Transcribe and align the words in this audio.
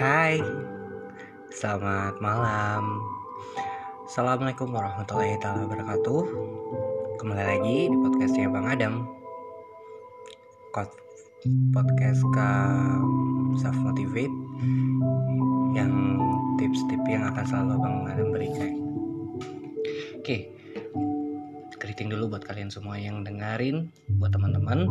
Hai, 0.00 0.40
selamat 1.52 2.24
malam. 2.24 3.04
Assalamualaikum 4.08 4.72
warahmatullahi 4.72 5.36
wabarakatuh. 5.36 6.22
Kembali 7.20 7.44
lagi 7.44 7.92
di 7.92 7.96
podcastnya 8.00 8.48
Bang 8.48 8.64
Adam. 8.64 9.04
Podcast 11.76 12.24
ke 12.32 12.50
self 13.60 13.76
motivate 13.76 14.32
yang 15.76 15.92
tips-tips 16.56 17.04
yang 17.04 17.28
akan 17.36 17.44
selalu 17.44 17.74
Bang 17.84 17.96
Adam 18.08 18.28
berikan. 18.32 18.72
Oke, 20.16 20.48
greeting 21.76 22.08
dulu 22.08 22.32
buat 22.32 22.48
kalian 22.48 22.72
semua 22.72 22.96
yang 22.96 23.20
dengerin, 23.20 23.92
buat 24.16 24.32
teman-teman. 24.32 24.88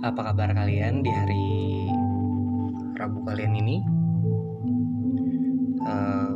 Apa 0.00 0.32
kabar 0.32 0.56
kalian 0.56 1.04
di 1.04 1.12
hari 1.12 1.83
Rabu 3.04 3.20
kalian 3.20 3.52
ini 3.60 3.84
uh, 5.84 6.32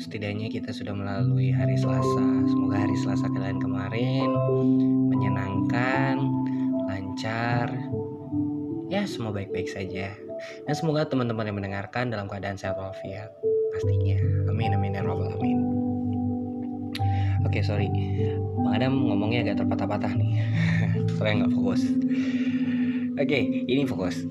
setidaknya 0.00 0.48
kita 0.48 0.72
sudah 0.72 0.96
melalui 0.96 1.52
hari 1.52 1.76
Selasa. 1.76 2.48
Semoga 2.48 2.80
hari 2.80 2.96
Selasa 2.96 3.28
kalian 3.28 3.60
kemarin 3.60 4.32
menyenangkan 5.12 6.16
lancar. 6.88 7.76
Ya 8.88 9.04
semua 9.04 9.36
baik-baik 9.36 9.68
saja. 9.68 10.16
Dan 10.64 10.72
semoga 10.72 11.04
teman-teman 11.04 11.44
yang 11.44 11.60
mendengarkan 11.60 12.08
dalam 12.08 12.24
keadaan 12.24 12.56
sehat 12.56 12.80
walafiat 12.80 13.28
pastinya. 13.76 14.16
Amin 14.48 14.72
amin 14.72 14.96
ya 14.96 15.04
robbal 15.04 15.28
amin 15.28 15.60
oke 17.44 17.60
sorry. 17.60 17.92
Bang 18.64 18.80
Adam 18.80 19.12
ngomongnya 19.12 19.44
agak 19.44 19.60
terpatah-patah 19.60 20.16
nih. 20.16 20.40
Soalnya 21.20 21.44
nggak 21.44 21.52
fokus 21.52 21.84
Oke, 23.18 23.66
ini 23.66 23.82
fokus. 23.82 24.22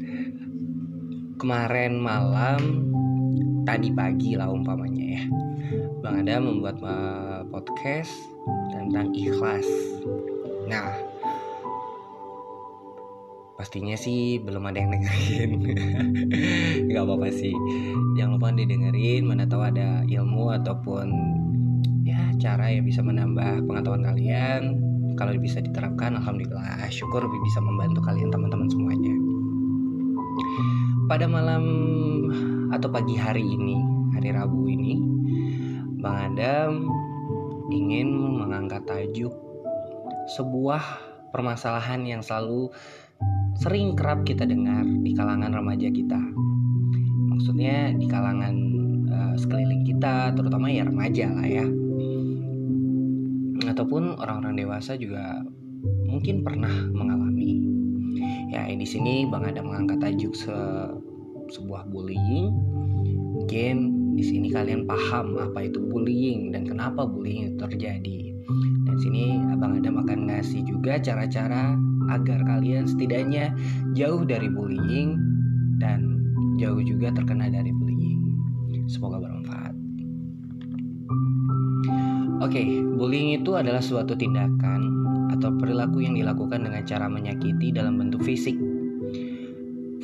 Kemarin 1.36 2.00
malam, 2.00 2.88
tadi 3.68 3.92
pagi 3.92 4.40
lah 4.40 4.48
umpamanya 4.48 5.20
ya. 5.20 5.24
Bang 6.00 6.24
Ada 6.24 6.40
membuat 6.40 6.80
uh, 6.80 7.44
podcast 7.52 8.16
tentang 8.72 9.12
ikhlas. 9.12 9.68
Nah, 10.72 10.96
pastinya 13.60 14.00
sih 14.00 14.40
belum 14.40 14.64
ada 14.72 14.80
yang 14.80 14.96
dengerin. 14.96 15.52
Gak 16.96 17.04
apa-apa 17.04 17.28
sih. 17.28 17.52
Jangan 18.16 18.40
lupa 18.40 18.56
didengerin, 18.56 19.28
mana 19.28 19.44
tahu 19.44 19.68
ada 19.68 20.08
ilmu 20.08 20.56
ataupun 20.64 21.12
ya 22.08 22.32
cara 22.40 22.72
yang 22.72 22.88
bisa 22.88 23.04
menambah 23.04 23.68
pengetahuan 23.68 24.08
kalian 24.08 24.87
kalau 25.18 25.34
bisa 25.42 25.60
diterapkan 25.60 26.16
alhamdulillah. 26.22 26.86
Syukur 26.94 27.26
bisa 27.26 27.60
membantu 27.60 28.06
kalian 28.06 28.30
teman-teman 28.30 28.70
semuanya. 28.70 29.14
Pada 31.10 31.26
malam 31.26 31.66
atau 32.70 32.88
pagi 32.94 33.18
hari 33.18 33.42
ini 33.42 33.80
hari 34.14 34.30
Rabu 34.36 34.70
ini 34.70 35.02
Bang 35.98 36.36
Adam 36.36 36.86
ingin 37.74 38.14
mengangkat 38.38 38.86
tajuk 38.86 39.34
sebuah 40.38 40.84
permasalahan 41.34 42.06
yang 42.06 42.22
selalu 42.22 42.70
sering 43.58 43.98
kerap 43.98 44.22
kita 44.22 44.46
dengar 44.46 44.86
di 44.86 45.12
kalangan 45.18 45.50
remaja 45.58 45.90
kita. 45.90 46.22
Maksudnya 47.34 47.98
di 47.98 48.06
kalangan 48.06 48.56
uh, 49.10 49.34
sekeliling 49.40 49.82
kita 49.88 50.38
terutama 50.38 50.70
ya 50.70 50.86
remaja 50.86 51.34
lah 51.34 51.48
ya 51.48 51.66
ataupun 53.78 54.18
orang-orang 54.18 54.58
dewasa 54.58 54.98
juga 54.98 55.46
mungkin 56.10 56.42
pernah 56.42 56.90
mengalami. 56.90 57.62
Ya, 58.50 58.66
di 58.74 58.88
sini 58.90 59.30
Bang 59.30 59.46
ada 59.46 59.62
mengangkat 59.62 60.02
tajuk 60.02 60.34
se 60.34 60.58
sebuah 61.54 61.86
bullying. 61.94 62.58
Mungkin 63.38 63.76
di 64.18 64.24
sini 64.26 64.50
kalian 64.50 64.90
paham 64.90 65.38
apa 65.38 65.70
itu 65.70 65.78
bullying 65.78 66.50
dan 66.50 66.66
kenapa 66.66 67.06
bullying 67.06 67.54
itu 67.54 67.62
terjadi. 67.70 68.34
Dan 68.90 68.98
sini 68.98 69.46
Abang 69.54 69.78
Adam 69.78 70.02
akan 70.02 70.26
ngasih 70.26 70.66
juga 70.66 70.98
cara-cara 70.98 71.78
agar 72.10 72.42
kalian 72.50 72.90
setidaknya 72.90 73.54
jauh 73.94 74.26
dari 74.26 74.50
bullying 74.50 75.22
dan 75.78 76.18
jauh 76.58 76.82
juga 76.82 77.14
terkena 77.14 77.46
dari 77.54 77.70
bullying. 77.70 78.26
Semoga 78.90 79.22
bermanfaat. 79.22 79.37
Oke, 82.38 82.62
okay, 82.62 82.68
bullying 82.86 83.42
itu 83.42 83.58
adalah 83.58 83.82
suatu 83.82 84.14
tindakan 84.14 84.82
atau 85.34 85.50
perilaku 85.58 86.06
yang 86.06 86.14
dilakukan 86.14 86.70
dengan 86.70 86.86
cara 86.86 87.10
menyakiti 87.10 87.74
dalam 87.74 87.98
bentuk 87.98 88.22
fisik, 88.22 88.54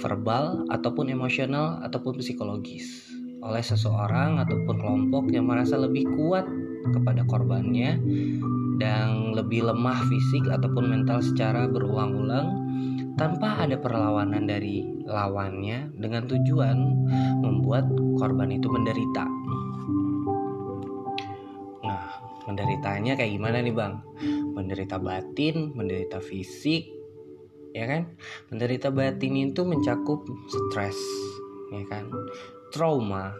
verbal, 0.02 0.66
ataupun 0.74 1.14
emosional, 1.14 1.78
ataupun 1.86 2.18
psikologis 2.18 3.14
oleh 3.44 3.60
seseorang 3.60 4.40
ataupun 4.40 4.80
kelompok 4.80 5.28
yang 5.30 5.52
merasa 5.52 5.76
lebih 5.76 6.08
kuat 6.16 6.48
kepada 6.96 7.28
korbannya 7.28 8.00
dan 8.80 9.36
lebih 9.36 9.68
lemah 9.68 10.00
fisik 10.08 10.48
ataupun 10.48 10.90
mental 10.90 11.20
secara 11.20 11.68
berulang-ulang 11.68 12.56
tanpa 13.20 13.68
ada 13.68 13.78
perlawanan 13.78 14.48
dari 14.50 14.88
lawannya 15.06 15.92
dengan 16.00 16.26
tujuan 16.26 16.78
membuat 17.44 17.86
korban 18.18 18.50
itu 18.50 18.66
menderita. 18.72 19.28
Menderitanya 22.46 23.16
kayak 23.16 23.32
gimana 23.36 23.64
nih 23.64 23.76
bang? 23.76 23.94
Menderita 24.54 25.00
batin 25.00 25.72
menderita 25.74 26.20
fisik 26.20 26.88
ya 27.74 27.86
kan? 27.90 28.14
Menderita 28.54 28.94
batin 28.94 29.34
itu 29.40 29.62
mencakup 29.66 30.24
stres 30.48 30.98
ya 31.74 31.84
kan? 31.90 32.12
Trauma 32.74 33.34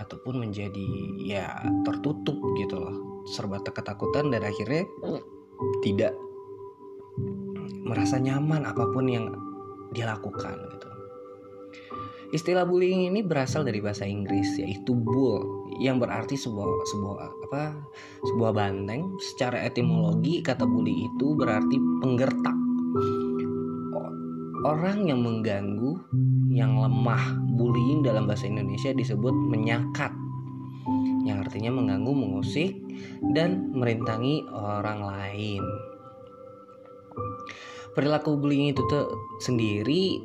ataupun 0.00 0.48
menjadi 0.48 0.88
ya 1.20 1.52
tertutup 1.86 2.36
gitu 2.58 2.80
loh. 2.80 3.24
Serba 3.28 3.62
ketakutan 3.62 4.34
dan 4.34 4.42
akhirnya 4.42 4.84
tidak 5.86 6.12
merasa 7.82 8.18
nyaman 8.18 8.66
apa 8.66 8.88
pun 8.90 9.06
yang 9.06 9.30
dia 9.92 10.08
lakukan 10.08 10.56
gitu 10.72 10.91
Istilah 12.32 12.64
bullying 12.64 13.12
ini 13.12 13.20
berasal 13.20 13.60
dari 13.60 13.84
bahasa 13.84 14.08
Inggris 14.08 14.56
yaitu 14.56 14.96
bull 14.96 15.68
yang 15.76 16.00
berarti 16.00 16.32
sebuah 16.32 16.64
sebuah 16.88 17.16
apa 17.44 17.76
sebuah 18.24 18.52
banteng. 18.56 19.20
Secara 19.20 19.60
etimologi 19.68 20.40
kata 20.40 20.64
bully 20.64 21.12
itu 21.12 21.36
berarti 21.36 21.76
penggertak. 22.00 22.56
Orang 24.64 25.12
yang 25.12 25.20
mengganggu, 25.20 25.92
yang 26.48 26.80
lemah. 26.80 27.36
Bullying 27.52 28.00
dalam 28.00 28.24
bahasa 28.24 28.48
Indonesia 28.48 28.96
disebut 28.96 29.34
menyakat. 29.36 30.16
Yang 31.28 31.36
artinya 31.46 31.70
mengganggu, 31.76 32.16
mengusik 32.16 32.80
dan 33.36 33.76
merintangi 33.76 34.48
orang 34.48 35.04
lain. 35.04 35.62
Perilaku 37.92 38.40
bullying 38.40 38.72
itu 38.72 38.80
tuh 38.88 39.36
sendiri 39.36 40.16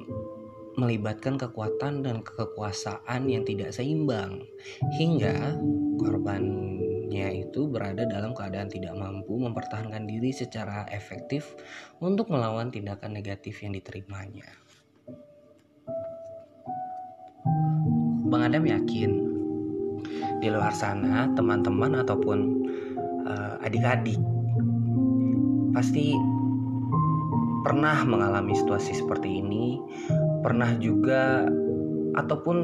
melibatkan 0.78 1.42
kekuatan 1.42 2.06
dan 2.06 2.22
kekuasaan 2.22 3.26
yang 3.26 3.42
tidak 3.42 3.74
seimbang 3.74 4.46
hingga 5.02 5.58
korbannya 5.98 7.42
itu 7.42 7.66
berada 7.66 8.06
dalam 8.06 8.38
keadaan 8.38 8.70
tidak 8.70 8.94
mampu 8.94 9.42
mempertahankan 9.42 10.06
diri 10.06 10.30
secara 10.30 10.86
efektif 10.94 11.58
untuk 11.98 12.30
melawan 12.30 12.70
tindakan 12.70 13.18
negatif 13.18 13.58
yang 13.66 13.74
diterimanya. 13.74 14.46
Bang 18.30 18.46
Adam 18.46 18.62
yakin 18.70 19.12
di 20.38 20.48
luar 20.54 20.78
sana 20.78 21.26
teman-teman 21.34 22.06
ataupun 22.06 22.40
uh, 23.26 23.66
adik-adik 23.66 24.22
pasti 25.74 26.14
pernah 27.66 27.98
mengalami 28.06 28.54
situasi 28.54 28.94
seperti 28.94 29.41
ini 29.41 29.82
pernah 30.41 30.73
juga 30.78 31.45
ataupun 32.17 32.57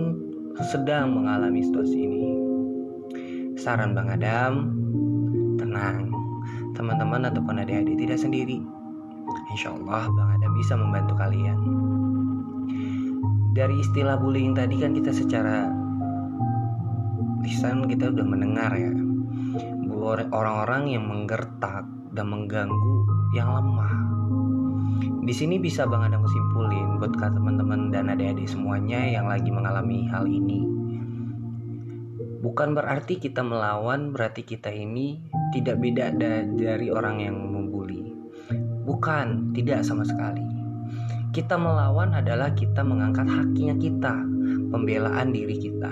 sedang 0.73 1.13
mengalami 1.13 1.65
situasi 1.65 1.97
ini. 1.97 2.23
Saran 3.57 3.93
Bang 3.93 4.09
Adam, 4.09 4.73
tenang, 5.57 6.09
teman-teman 6.73 7.29
ataupun 7.29 7.61
adik-adik 7.61 7.95
tidak 7.97 8.19
sendiri. 8.19 8.61
Insya 9.53 9.73
Allah 9.77 10.09
Bang 10.13 10.29
Adam 10.37 10.51
bisa 10.57 10.73
membantu 10.73 11.13
kalian. 11.17 11.57
Dari 13.53 13.75
istilah 13.77 14.17
bullying 14.17 14.57
tadi 14.57 14.81
kan 14.81 14.97
kita 14.97 15.13
secara 15.13 15.69
lisan 17.45 17.85
kita 17.85 18.09
udah 18.09 18.25
mendengar 18.25 18.73
ya 18.73 18.89
orang-orang 20.03 20.91
yang 20.91 21.07
menggertak 21.07 21.87
dan 22.11 22.25
mengganggu 22.27 23.07
yang 23.31 23.47
lemah 23.55 23.93
di 25.23 25.31
sini 25.31 25.55
bisa 25.55 25.87
Bang 25.87 26.03
Adam 26.03 26.27
kesimpulin 26.27 26.99
buat 26.99 27.15
teman-teman 27.15 27.95
dan 27.95 28.11
adik-adik 28.11 28.43
semuanya 28.43 28.99
yang 29.07 29.31
lagi 29.31 29.47
mengalami 29.47 30.03
hal 30.11 30.27
ini. 30.27 30.67
Bukan 32.43 32.75
berarti 32.75 33.23
kita 33.23 33.39
melawan, 33.39 34.11
berarti 34.11 34.43
kita 34.43 34.67
ini 34.67 35.23
tidak 35.55 35.79
beda 35.79 36.11
dari 36.59 36.91
orang 36.91 37.23
yang 37.23 37.39
membuli. 37.39 38.11
Bukan, 38.83 39.55
tidak 39.55 39.87
sama 39.87 40.03
sekali. 40.03 40.43
kita 41.33 41.57
melawan 41.57 42.13
adalah 42.13 42.53
kita 42.53 42.85
mengangkat 42.85 43.25
haknya 43.25 43.73
kita, 43.79 44.21
pembelaan 44.69 45.33
diri 45.33 45.57
kita. 45.57 45.89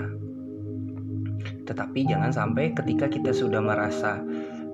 Tetapi 1.66 2.06
jangan 2.06 2.30
sampai 2.30 2.70
ketika 2.70 3.10
kita 3.10 3.34
sudah 3.34 3.58
merasa 3.58 4.22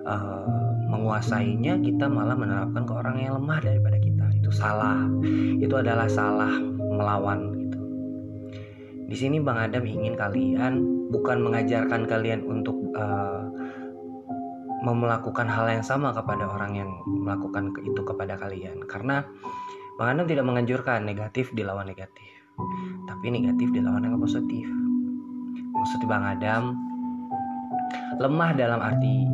uh, 0.04 0.44
menguasainya, 0.92 1.80
kita 1.80 2.10
malah 2.10 2.36
menerapkan 2.36 2.84
ke 2.84 2.92
orang 2.92 3.16
yang 3.16 3.40
lemah 3.40 3.64
daripada 3.64 3.96
kita. 3.96 4.17
Itu 4.48 4.64
salah. 4.64 5.04
Itu 5.60 5.74
adalah 5.76 6.08
salah 6.08 6.48
melawan 6.88 7.52
gitu. 7.52 7.80
Di 9.12 9.16
sini 9.16 9.44
Bang 9.44 9.60
Adam 9.60 9.84
ingin 9.84 10.16
kalian 10.16 10.80
bukan 11.12 11.44
mengajarkan 11.44 12.08
kalian 12.08 12.48
untuk 12.48 12.76
uh, 12.96 13.44
melakukan 14.88 15.44
hal 15.44 15.68
yang 15.68 15.84
sama 15.84 16.16
kepada 16.16 16.48
orang 16.48 16.80
yang 16.80 16.90
melakukan 17.04 17.76
itu 17.84 18.00
kepada 18.08 18.40
kalian 18.40 18.80
karena 18.88 19.20
Bang 20.00 20.16
Adam 20.16 20.24
tidak 20.24 20.48
menganjurkan 20.48 21.04
negatif 21.04 21.52
dilawan 21.52 21.84
negatif, 21.84 22.32
tapi 23.04 23.28
negatif 23.28 23.68
dilawan 23.68 24.00
dengan 24.00 24.16
positif. 24.16 24.64
Maksud 25.76 26.08
Bang 26.08 26.24
Adam, 26.24 26.72
lemah 28.16 28.56
dalam 28.56 28.80
arti 28.80 29.28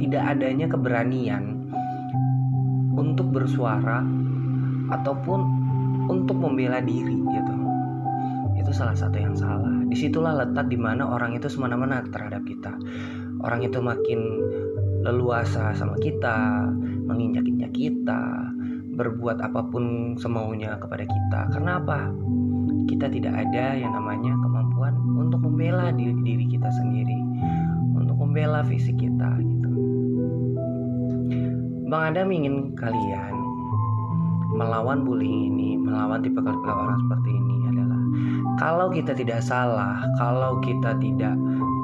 tidak 0.00 0.22
adanya 0.32 0.64
keberanian 0.64 1.68
untuk 2.96 3.28
bersuara 3.30 4.00
ataupun 4.88 5.40
untuk 6.08 6.40
membela 6.40 6.80
diri 6.80 7.20
gitu. 7.20 7.54
Itu 8.56 8.72
salah 8.72 8.96
satu 8.96 9.16
yang 9.20 9.36
salah. 9.36 9.84
Di 9.86 9.96
situlah 9.96 10.40
letak 10.40 10.72
di 10.72 10.80
mana 10.80 11.04
orang 11.04 11.36
itu 11.36 11.46
semena-mena 11.46 12.00
terhadap 12.08 12.42
kita. 12.48 12.72
Orang 13.44 13.60
itu 13.60 13.78
makin 13.80 14.20
leluasa 15.00 15.72
sama 15.72 15.96
kita, 16.00 16.68
menginjak-injak 17.08 17.72
kita, 17.72 18.52
berbuat 19.00 19.40
apa 19.40 19.64
pun 19.72 20.16
semaunya 20.20 20.76
kepada 20.76 21.08
kita. 21.08 21.40
Karena 21.56 21.80
apa? 21.80 22.12
Kita 22.84 23.08
tidak 23.08 23.32
ada 23.32 23.78
yang 23.78 23.96
namanya 23.96 24.34
kemampuan 24.44 24.92
untuk 25.16 25.40
membela 25.40 25.88
diri, 25.94 26.12
diri 26.20 26.44
kita 26.50 26.68
sendiri, 26.68 27.16
untuk 27.96 28.18
membela 28.20 28.60
fisik 28.66 29.00
kita. 29.00 29.49
Bang 31.90 32.14
Adam 32.14 32.30
ingin 32.30 32.70
kalian 32.78 33.34
melawan 34.54 35.02
bullying 35.02 35.50
ini, 35.50 35.74
melawan 35.74 36.22
tipe-tipe 36.22 36.70
orang 36.70 37.02
seperti 37.02 37.30
ini 37.34 37.56
adalah 37.66 38.00
kalau 38.62 38.86
kita 38.94 39.10
tidak 39.10 39.42
salah, 39.42 39.98
kalau 40.14 40.62
kita 40.62 40.94
tidak 41.02 41.34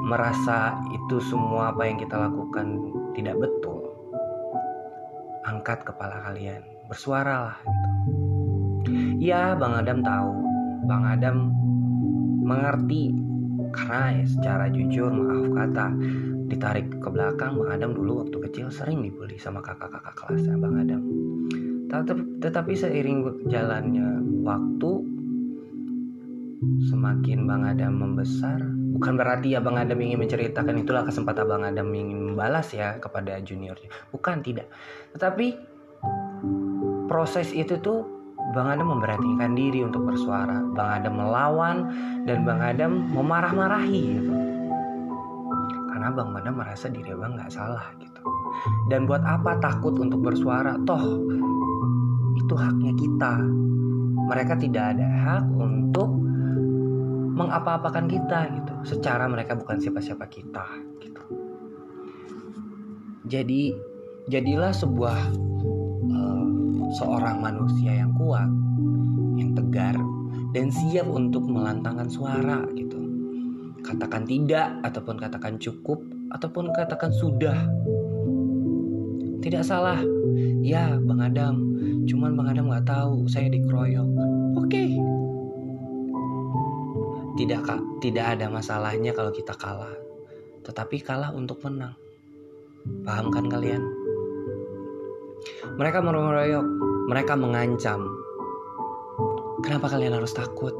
merasa 0.07 0.79
itu 0.95 1.19
semua 1.19 1.75
apa 1.75 1.83
yang 1.91 1.99
kita 1.99 2.15
lakukan 2.15 2.79
tidak 3.19 3.35
betul, 3.35 3.83
angkat 5.43 5.83
kepala 5.83 6.23
kalian, 6.23 6.63
bersuaralah 6.87 7.59
gitu. 8.87 8.95
Ya, 9.19 9.59
Bang 9.59 9.75
Adam 9.75 9.99
tahu, 10.07 10.31
Bang 10.87 11.03
Adam 11.03 11.51
mengerti 12.47 13.11
karena 13.75 14.23
ya, 14.23 14.25
secara 14.31 14.65
jujur 14.71 15.11
maaf 15.11 15.51
kata 15.51 15.91
ditarik 16.57 16.89
ke 16.97 17.09
belakang 17.13 17.53
Bang 17.61 17.69
Adam 17.69 17.93
dulu 17.93 18.25
waktu 18.25 18.37
kecil 18.49 18.73
sering 18.73 19.05
dibully 19.05 19.37
sama 19.37 19.61
kakak-kakak 19.61 20.17
kelasnya 20.17 20.57
Bang 20.57 20.73
Adam. 20.81 21.01
Tetapi 22.41 22.73
seiring 22.73 23.45
jalannya 23.45 24.25
waktu 24.41 24.91
semakin 26.89 27.45
Bang 27.45 27.61
Adam 27.61 27.93
membesar 28.01 28.57
bukan 28.97 29.13
berarti 29.13 29.53
ya 29.53 29.61
Bang 29.61 29.77
Adam 29.77 30.01
ingin 30.01 30.17
menceritakan 30.25 30.81
itulah 30.81 31.05
kesempatan 31.05 31.45
Bang 31.45 31.61
Adam 31.61 31.93
ingin 31.93 32.33
membalas 32.33 32.73
ya 32.73 32.97
kepada 32.97 33.37
juniornya. 33.37 33.93
Bukan 34.09 34.41
tidak. 34.41 34.65
Tetapi 35.13 35.53
proses 37.05 37.53
itu 37.53 37.77
tuh 37.77 38.01
Bang 38.57 38.73
Adam 38.73 38.97
memberanikan 38.97 39.53
diri 39.53 39.85
untuk 39.85 40.09
bersuara. 40.09 40.65
Bang 40.73 41.05
Adam 41.05 41.13
melawan 41.21 41.77
dan 42.25 42.41
Bang 42.41 42.65
Adam 42.65 43.13
memarah-marahi 43.13 44.01
gitu 44.17 44.56
karena 45.97 46.13
Bang 46.13 46.29
Adam 46.37 46.61
merasa 46.61 46.93
diri 46.93 47.09
Bang 47.17 47.33
nggak 47.33 47.49
salah 47.49 47.89
gitu. 47.97 48.21
Dan 48.85 49.09
buat 49.09 49.25
apa 49.25 49.57
takut 49.57 49.97
untuk 49.97 50.21
bersuara? 50.21 50.77
Toh 50.85 51.25
itu 52.37 52.53
haknya 52.53 52.93
kita. 52.93 53.41
Mereka 54.29 54.61
tidak 54.61 54.93
ada 54.93 55.09
hak 55.09 55.49
untuk 55.57 56.21
mengapa-apakan 57.33 58.05
kita 58.05 58.39
gitu. 58.61 58.73
Secara 58.93 59.25
mereka 59.25 59.57
bukan 59.57 59.81
siapa-siapa 59.81 60.29
kita 60.29 60.69
gitu. 61.01 61.23
Jadi 63.25 63.73
jadilah 64.29 64.69
sebuah 64.69 65.17
uh, 66.13 66.45
seorang 66.93 67.41
manusia 67.41 68.05
yang 68.05 68.13
kuat 68.13 68.45
yang 69.33 69.57
tegar 69.57 69.97
dan 70.53 70.69
siap 70.69 71.09
untuk 71.09 71.41
melantangkan 71.49 72.05
suara 72.05 72.61
katakan 73.87 74.27
tidak 74.27 74.75
ataupun 74.83 75.15
katakan 75.15 75.55
cukup 75.55 76.03
ataupun 76.35 76.75
katakan 76.75 77.11
sudah 77.15 77.55
tidak 79.39 79.63
salah 79.63 80.03
ya 80.59 80.99
bang 80.99 81.21
Adam 81.23 81.55
cuman 82.03 82.35
bang 82.35 82.47
Adam 82.51 82.65
nggak 82.67 82.87
tahu 82.91 83.23
saya 83.31 83.47
dikeroyok 83.47 84.09
oke 84.59 84.85
tidak 87.37 87.61
tidak 88.01 88.25
ada 88.33 88.49
masalahnya 88.49 89.13
kalau 89.13 89.29
kita 89.29 89.53
kalah. 89.53 89.93
Tetapi 90.65 91.05
kalah 91.05 91.29
untuk 91.37 91.61
menang. 91.61 91.93
Paham 93.05 93.29
kan 93.29 93.45
kalian? 93.45 93.85
Mereka 95.77 96.01
meroyok, 96.01 96.67
mereka 97.07 97.37
mengancam. 97.37 98.09
Kenapa 99.61 99.85
kalian 99.93 100.17
harus 100.17 100.33
takut? 100.33 100.73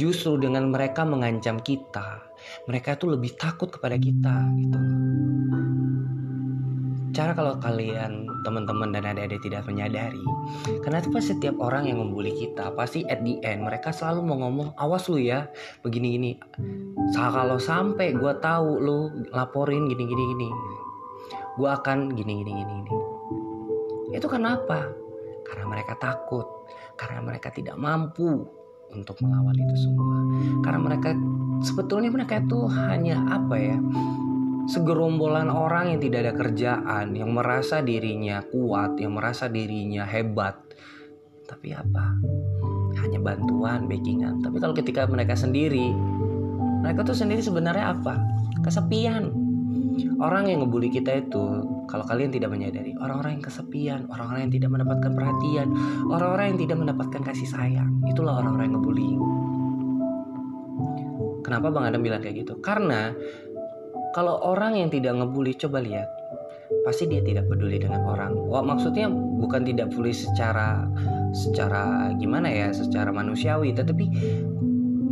Justru 0.00 0.40
dengan 0.40 0.72
mereka 0.72 1.04
mengancam 1.04 1.60
kita, 1.60 2.24
mereka 2.64 2.96
tuh 2.96 3.12
lebih 3.12 3.36
takut 3.36 3.68
kepada 3.68 4.00
kita 4.00 4.34
gitu. 4.56 4.80
Cara 7.12 7.36
kalau 7.36 7.60
kalian 7.60 8.24
teman-teman 8.40 8.96
dan 8.96 9.04
adik-adik 9.04 9.44
tidak 9.44 9.68
menyadari, 9.68 10.24
pas 10.80 11.20
setiap 11.20 11.52
orang 11.60 11.84
yang 11.84 12.00
membuli 12.00 12.32
kita, 12.32 12.72
pasti 12.72 13.04
at 13.04 13.20
the 13.20 13.36
end 13.44 13.68
mereka 13.68 13.92
selalu 13.92 14.32
mau 14.32 14.40
ngomong, 14.40 14.72
awas 14.80 15.12
lu 15.12 15.20
ya, 15.20 15.44
begini-gini. 15.84 16.40
Kalau 17.12 17.60
sampai 17.60 18.16
gue 18.16 18.32
tahu 18.40 18.80
lu 18.80 19.28
laporin 19.28 19.92
gini-gini 19.92 20.24
gini, 20.32 20.50
gue 21.60 21.68
akan 21.68 22.16
gini-gini 22.16 22.48
gini. 22.56 22.92
Itu 24.16 24.24
kenapa? 24.32 24.88
Karena 25.44 25.68
mereka 25.68 26.00
takut, 26.00 26.48
karena 26.96 27.20
mereka 27.20 27.52
tidak 27.52 27.76
mampu 27.76 28.48
untuk 28.92 29.18
melawan 29.24 29.56
itu 29.56 29.76
semua. 29.88 30.16
Karena 30.62 30.80
mereka 30.80 31.16
sebetulnya 31.64 32.12
mereka 32.12 32.40
itu 32.40 32.68
hanya 32.68 33.16
apa 33.28 33.56
ya? 33.56 33.78
segerombolan 34.62 35.50
orang 35.50 35.90
yang 35.94 36.00
tidak 36.00 36.18
ada 36.28 36.34
kerjaan, 36.38 37.18
yang 37.18 37.34
merasa 37.34 37.82
dirinya 37.82 38.46
kuat, 38.46 38.94
yang 39.02 39.18
merasa 39.18 39.50
dirinya 39.50 40.06
hebat. 40.06 40.54
Tapi 41.50 41.74
apa? 41.74 42.14
Hanya 43.02 43.18
bantuan, 43.18 43.90
backingan. 43.90 44.38
Tapi 44.44 44.62
kalau 44.62 44.74
ketika 44.76 45.02
mereka 45.10 45.34
sendiri, 45.34 45.90
mereka 46.82 47.02
tuh 47.02 47.16
sendiri 47.18 47.42
sebenarnya 47.42 47.98
apa? 47.98 48.22
Kesepian. 48.62 49.34
Orang 50.22 50.48
yang 50.48 50.64
ngebully 50.64 50.88
kita 50.88 51.24
itu, 51.26 51.44
kalau 51.90 52.04
kalian 52.06 52.32
tidak 52.32 52.48
menyadari, 52.48 52.94
orang-orang 52.96 53.40
yang 53.40 53.44
kesepian, 53.44 54.00
orang-orang 54.08 54.48
yang 54.48 54.54
tidak 54.54 54.70
mendapatkan 54.72 55.12
perhatian, 55.12 55.68
orang-orang 56.08 56.46
yang 56.54 56.60
tidak 56.64 56.76
mendapatkan 56.80 57.22
kasih 57.26 57.48
sayang. 57.48 57.90
Itulah 58.08 58.40
orang-orang 58.40 58.70
yang 58.70 58.76
ngebully. 58.80 59.10
Kenapa 61.42 61.66
Bang 61.74 61.84
Adam 61.90 62.00
bilang 62.00 62.22
kayak 62.22 62.46
gitu? 62.46 62.56
Karena 62.62 63.12
kalau 64.16 64.40
orang 64.40 64.78
yang 64.78 64.88
tidak 64.88 65.16
ngebully 65.16 65.56
coba 65.56 65.80
lihat 65.82 66.08
pasti 66.82 67.04
dia 67.04 67.20
tidak 67.20 67.46
peduli 67.52 67.76
dengan 67.76 68.02
orang. 68.08 68.32
Wah, 68.48 68.64
maksudnya 68.64 69.06
bukan 69.12 69.62
tidak 69.68 69.92
peduli 69.92 70.16
secara 70.16 70.88
secara 71.36 72.10
gimana 72.16 72.48
ya, 72.48 72.68
secara 72.72 73.12
manusiawi, 73.12 73.76
tetapi 73.76 74.04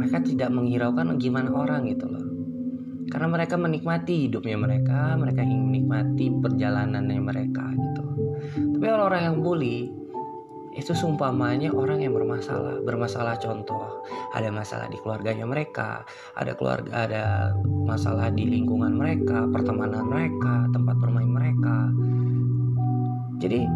mereka 0.01 0.25
tidak 0.25 0.49
menghiraukan 0.49 1.21
gimana 1.21 1.53
orang 1.53 1.85
gitu 1.89 2.09
loh. 2.09 2.30
Karena 3.11 3.27
mereka 3.27 3.59
menikmati 3.59 4.31
hidupnya 4.31 4.57
mereka, 4.57 5.19
mereka 5.19 5.43
ingin 5.43 5.67
menikmati 5.67 6.31
perjalanannya 6.31 7.19
mereka 7.19 7.75
gitu. 7.75 8.05
Tapi 8.79 8.85
orang-orang 8.87 9.23
yang 9.27 9.39
bully 9.43 9.91
itu 10.79 10.95
seumpamanya 10.95 11.75
orang 11.75 12.01
yang 12.01 12.15
bermasalah. 12.15 12.79
Bermasalah 12.87 13.35
contoh 13.43 14.07
ada 14.31 14.49
masalah 14.55 14.87
di 14.87 14.99
keluarganya 15.03 15.43
mereka 15.43 16.07
ada 16.39 16.55
keluarga 16.55 16.91
ada 16.95 17.25
masalah 17.67 18.31
di 18.31 18.47
lingkungan 18.47 18.95
mereka 18.95 19.51
pertemanan 19.51 20.07
mereka 20.07 20.71
tempat 20.71 20.95
bermain 21.03 21.27
mereka. 21.27 21.91
Jadi 23.43 23.67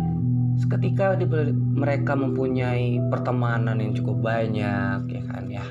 ketika 0.71 1.19
di, 1.19 1.27
mereka 1.75 2.15
mempunyai 2.15 3.03
pertemanan 3.11 3.83
yang 3.83 3.93
cukup 3.99 4.23
banyak 4.23 5.03
ya 5.11 5.23
kan 5.27 5.45
ya 5.51 5.65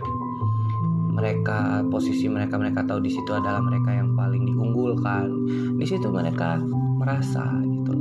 mereka 1.13 1.85
posisi 1.93 2.25
mereka 2.25 2.57
mereka 2.57 2.81
tahu 2.81 2.99
di 3.05 3.13
situ 3.13 3.31
adalah 3.31 3.61
mereka 3.61 3.93
yang 3.93 4.17
paling 4.17 4.49
diunggulkan. 4.49 5.29
Di 5.77 5.85
situ 5.85 6.09
mereka 6.09 6.57
merasa 6.97 7.45
gitu 7.61 7.93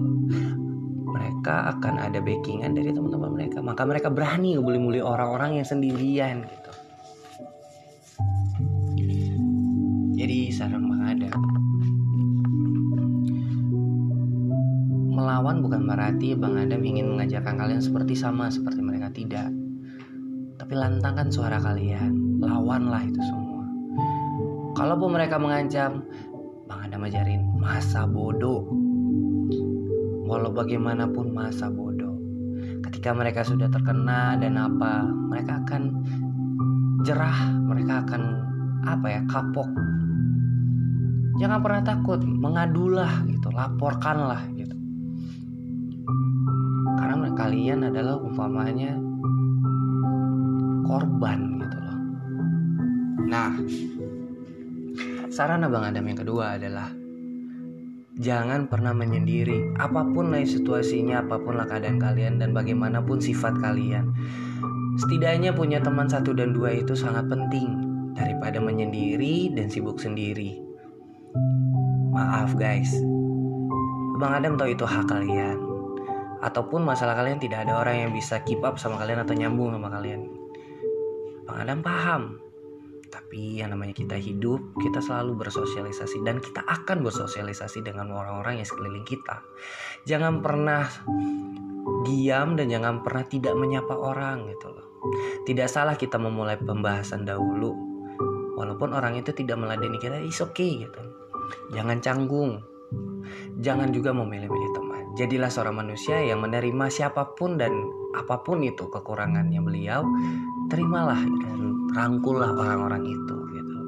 mereka 1.12 1.74
akan 1.76 2.00
ada 2.00 2.18
backingan 2.22 2.72
dari 2.72 2.94
teman-teman 2.94 3.34
mereka 3.34 3.58
maka 3.60 3.82
mereka 3.84 4.08
berani 4.08 4.56
ngebully-bully 4.56 5.02
orang-orang 5.04 5.60
yang 5.60 5.66
sendirian 5.66 6.46
gitu. 6.48 6.72
Jadi 10.22 10.54
saran 10.54 10.86
Bang 10.86 11.02
Adam 11.02 11.40
melawan 15.12 15.60
bukan 15.60 15.82
berarti 15.84 16.38
Bang 16.38 16.56
Adam 16.56 16.80
ingin 16.82 17.10
mengajarkan 17.10 17.58
kalian 17.58 17.82
seperti 17.82 18.14
sama 18.14 18.48
seperti 18.48 18.80
mereka 18.80 19.10
tidak 19.10 19.50
tapi 20.72 20.80
lantangkan 20.88 21.28
suara 21.28 21.60
kalian 21.60 22.40
lawanlah 22.40 23.04
itu 23.04 23.20
semua 23.28 23.60
kalaupun 24.72 25.12
mereka 25.12 25.36
mengancam 25.36 26.00
Bang 26.64 26.88
Adam 26.88 27.04
ajarin 27.04 27.44
masa 27.60 28.08
bodoh 28.08 28.64
walau 30.24 30.48
bagaimanapun 30.48 31.28
masa 31.36 31.68
bodoh. 31.68 32.16
Ketika 32.88 33.12
mereka 33.12 33.44
sudah 33.44 33.68
terkena 33.68 34.40
dan 34.40 34.56
apa, 34.56 35.04
mereka 35.04 35.60
akan 35.60 35.82
jerah, 37.04 37.52
mereka 37.52 38.00
akan 38.08 38.22
apa 38.88 39.06
ya, 39.12 39.20
kapok. 39.28 39.68
Jangan 41.36 41.60
pernah 41.60 41.82
takut, 41.84 42.24
mengadulah 42.24 43.28
gitu, 43.28 43.52
laporkanlah 43.52 44.40
gitu. 44.56 44.72
Karena 46.96 47.28
kalian 47.36 47.92
adalah 47.92 48.16
umpamanya 48.16 49.01
korban 50.84 51.62
gitu 51.62 51.78
loh. 51.78 51.98
Nah, 53.28 53.50
saran 55.32 55.64
abang 55.64 55.88
Adam 55.88 56.04
yang 56.04 56.18
kedua 56.20 56.60
adalah 56.60 56.92
Jangan 58.12 58.68
pernah 58.68 58.92
menyendiri, 58.92 59.72
apa 59.80 60.04
pun 60.04 60.36
lah 60.36 60.44
situasinya, 60.44 61.24
apa 61.24 61.40
pun 61.40 61.56
lah 61.56 61.64
keadaan 61.64 61.96
kalian 61.96 62.36
dan 62.36 62.52
bagaimanapun 62.52 63.16
sifat 63.16 63.56
kalian. 63.56 64.12
Setidaknya 65.00 65.56
punya 65.56 65.80
teman 65.80 66.12
satu 66.12 66.36
dan 66.36 66.52
dua 66.52 66.76
itu 66.76 66.92
sangat 66.92 67.24
penting 67.32 67.72
daripada 68.12 68.60
menyendiri 68.60 69.56
dan 69.56 69.72
sibuk 69.72 69.96
sendiri. 69.96 70.60
Maaf 72.12 72.52
guys, 72.52 72.92
Bang 74.20 74.36
Adam 74.36 74.60
tahu 74.60 74.76
itu 74.76 74.84
hak 74.84 75.08
kalian. 75.08 75.56
Ataupun 76.44 76.84
masalah 76.84 77.16
kalian 77.16 77.40
tidak 77.40 77.64
ada 77.64 77.80
orang 77.80 77.96
yang 78.06 78.10
bisa 78.12 78.44
keep 78.44 78.60
up 78.60 78.76
sama 78.76 79.00
kalian 79.00 79.24
atau 79.24 79.32
nyambung 79.32 79.72
sama 79.72 79.88
kalian. 79.88 80.41
Bang 81.46 81.58
Adam 81.62 81.80
paham 81.82 82.22
tapi 83.12 83.60
yang 83.60 83.76
namanya 83.76 83.92
kita 83.92 84.16
hidup, 84.16 84.72
kita 84.80 85.04
selalu 85.04 85.44
bersosialisasi 85.44 86.24
dan 86.24 86.40
kita 86.40 86.64
akan 86.64 87.04
bersosialisasi 87.04 87.84
dengan 87.84 88.08
orang-orang 88.08 88.64
yang 88.64 88.68
sekeliling 88.68 89.04
kita. 89.04 89.44
Jangan 90.08 90.40
pernah 90.40 90.88
diam 92.08 92.56
dan 92.56 92.72
jangan 92.72 93.04
pernah 93.04 93.28
tidak 93.28 93.52
menyapa 93.52 93.92
orang 93.92 94.48
gitu 94.48 94.72
loh. 94.72 94.86
Tidak 95.44 95.68
salah 95.68 96.00
kita 96.00 96.16
memulai 96.16 96.56
pembahasan 96.56 97.28
dahulu. 97.28 97.76
Walaupun 98.56 98.96
orang 98.96 99.20
itu 99.20 99.36
tidak 99.36 99.60
meladeni 99.60 100.00
kita, 100.00 100.16
is 100.24 100.40
okay 100.40 100.88
gitu. 100.88 101.00
Jangan 101.76 102.00
canggung. 102.00 102.64
Jangan 103.60 103.92
juga 103.92 104.16
memilih-milih. 104.16 104.72
Jadilah 105.12 105.52
seorang 105.52 105.84
manusia 105.84 106.24
yang 106.24 106.40
menerima 106.40 106.88
siapa 106.88 107.36
pun 107.36 107.60
dan 107.60 107.72
apa 108.16 108.40
pun 108.40 108.64
itu 108.64 108.88
kekurangannya 108.88 109.60
beliau, 109.60 110.04
terimalah 110.72 111.20
dan 111.20 111.60
rangkullah 111.92 112.56
orang-orang 112.56 113.04
itu 113.04 113.36
gitu. 113.52 113.78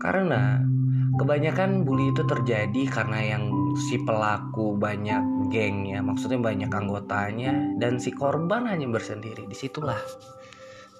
Karena 0.00 0.64
kebanyakan 1.20 1.84
bully 1.84 2.08
itu 2.08 2.24
terjadi 2.24 2.88
karena 2.88 3.36
yang 3.36 3.44
si 3.76 4.00
pelaku 4.00 4.76
banyak 4.76 5.52
gengnya 5.52 6.00
maksudnya 6.00 6.40
banyak 6.40 6.72
anggotanya 6.72 7.52
dan 7.76 8.00
si 8.00 8.12
korban 8.16 8.64
hanya 8.64 8.88
bersendiri. 8.88 9.44
Di 9.44 9.56
situlah. 9.56 10.00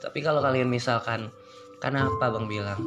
Tapi 0.05 0.19
kalau 0.21 0.45
kalian 0.45 0.69
misalkan 0.69 1.33
kenapa 1.81 2.29
bang 2.29 2.47
bilang 2.51 2.81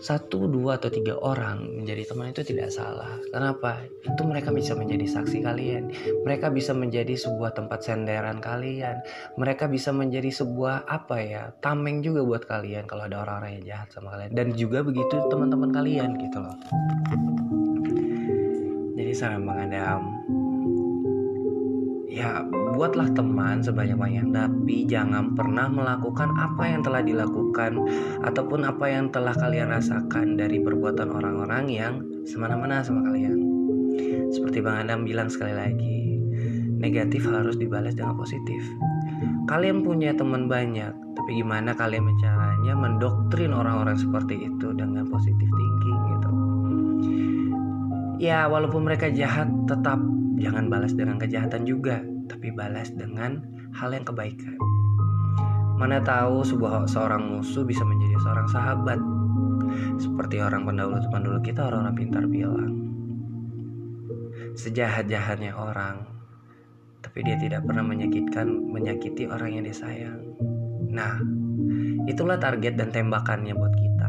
satu, 0.00 0.48
dua, 0.48 0.80
atau 0.80 0.88
tiga 0.88 1.20
orang 1.20 1.84
menjadi 1.84 2.08
teman 2.08 2.32
itu 2.32 2.40
tidak 2.40 2.72
salah. 2.72 3.20
Kenapa? 3.28 3.84
Itu 4.00 4.24
mereka 4.24 4.48
bisa 4.50 4.72
menjadi 4.72 5.04
saksi 5.04 5.44
kalian. 5.44 5.92
Mereka 6.24 6.48
bisa 6.48 6.72
menjadi 6.72 7.12
sebuah 7.14 7.52
tempat 7.52 7.84
senderan 7.84 8.40
kalian. 8.40 9.04
Mereka 9.36 9.68
bisa 9.68 9.92
menjadi 9.92 10.32
sebuah 10.32 10.88
apa 10.88 11.16
ya 11.20 11.42
tameng 11.60 12.00
juga 12.00 12.24
buat 12.24 12.48
kalian 12.48 12.88
kalau 12.88 13.04
ada 13.04 13.20
orang-orang 13.20 13.60
yang 13.60 13.76
jahat 13.76 13.88
sama 13.92 14.16
kalian. 14.16 14.32
Dan 14.32 14.56
juga 14.56 14.80
begitu 14.80 15.20
teman-teman 15.28 15.68
kalian 15.68 16.16
gitu 16.16 16.38
loh. 16.40 16.56
Jadi 18.96 19.12
saran 19.16 19.44
Bang 19.44 19.68
Adam, 19.68 20.02
ya 22.10 22.44
buatlah 22.74 23.10
teman 23.12 23.60
sebanyak-banyak 23.60 24.30
tapi 24.30 24.86
jangan 24.86 25.34
pernah 25.34 25.66
melakukan 25.66 26.30
apa 26.38 26.64
yang 26.70 26.80
telah 26.80 27.02
dilakukan 27.02 27.76
ataupun 28.22 28.66
apa 28.66 28.86
yang 28.86 29.10
telah 29.10 29.34
kalian 29.34 29.74
rasakan 29.74 30.38
dari 30.38 30.62
perbuatan 30.62 31.10
orang-orang 31.10 31.64
yang 31.70 31.94
semena-mena 32.24 32.82
sama 32.82 33.06
kalian. 33.10 33.36
Seperti 34.30 34.62
Bang 34.62 34.86
Adam 34.86 35.02
bilang 35.02 35.26
sekali 35.26 35.54
lagi 35.54 35.98
negatif 36.80 37.26
harus 37.28 37.58
dibalas 37.58 37.92
dengan 37.98 38.16
positif. 38.16 38.62
Kalian 39.50 39.82
punya 39.82 40.14
teman 40.14 40.46
banyak 40.46 40.94
tapi 41.18 41.30
gimana 41.36 41.74
kalian 41.74 42.06
caranya 42.22 42.72
mendoktrin 42.78 43.52
orang-orang 43.52 43.98
seperti 43.98 44.46
itu 44.46 44.72
dengan 44.72 45.04
positif 45.10 45.48
thinking 45.50 46.00
gitu? 46.16 46.30
Ya 48.20 48.46
walaupun 48.46 48.84
mereka 48.84 49.08
jahat 49.08 49.48
tetap 49.64 50.00
Jangan 50.40 50.72
balas 50.72 50.96
dengan 50.96 51.20
kejahatan 51.20 51.68
juga, 51.68 52.00
tapi 52.30 52.54
balas 52.54 52.94
dengan 52.94 53.42
hal 53.74 53.90
yang 53.90 54.06
kebaikan. 54.06 54.54
Mana 55.74 55.98
tahu 55.98 56.46
sebuah 56.46 56.86
seorang 56.86 57.26
musuh 57.26 57.66
bisa 57.66 57.82
menjadi 57.82 58.14
seorang 58.22 58.46
sahabat. 58.46 59.00
Seperti 59.98 60.38
orang 60.38 60.62
pendahulu-pendahulu 60.62 61.42
kita 61.42 61.66
orang-orang 61.66 61.96
pintar 61.98 62.24
bilang. 62.30 62.72
Sejahat-jahatnya 64.54 65.56
orang, 65.56 66.06
tapi 67.02 67.26
dia 67.26 67.36
tidak 67.40 67.66
pernah 67.66 67.82
menyakitkan 67.82 68.46
menyakiti 68.46 69.26
orang 69.26 69.56
yang 69.56 69.64
disayang. 69.66 70.20
Nah, 70.90 71.18
itulah 72.06 72.36
target 72.36 72.76
dan 72.76 72.92
tembakannya 72.92 73.56
buat 73.56 73.74
kita 73.74 73.99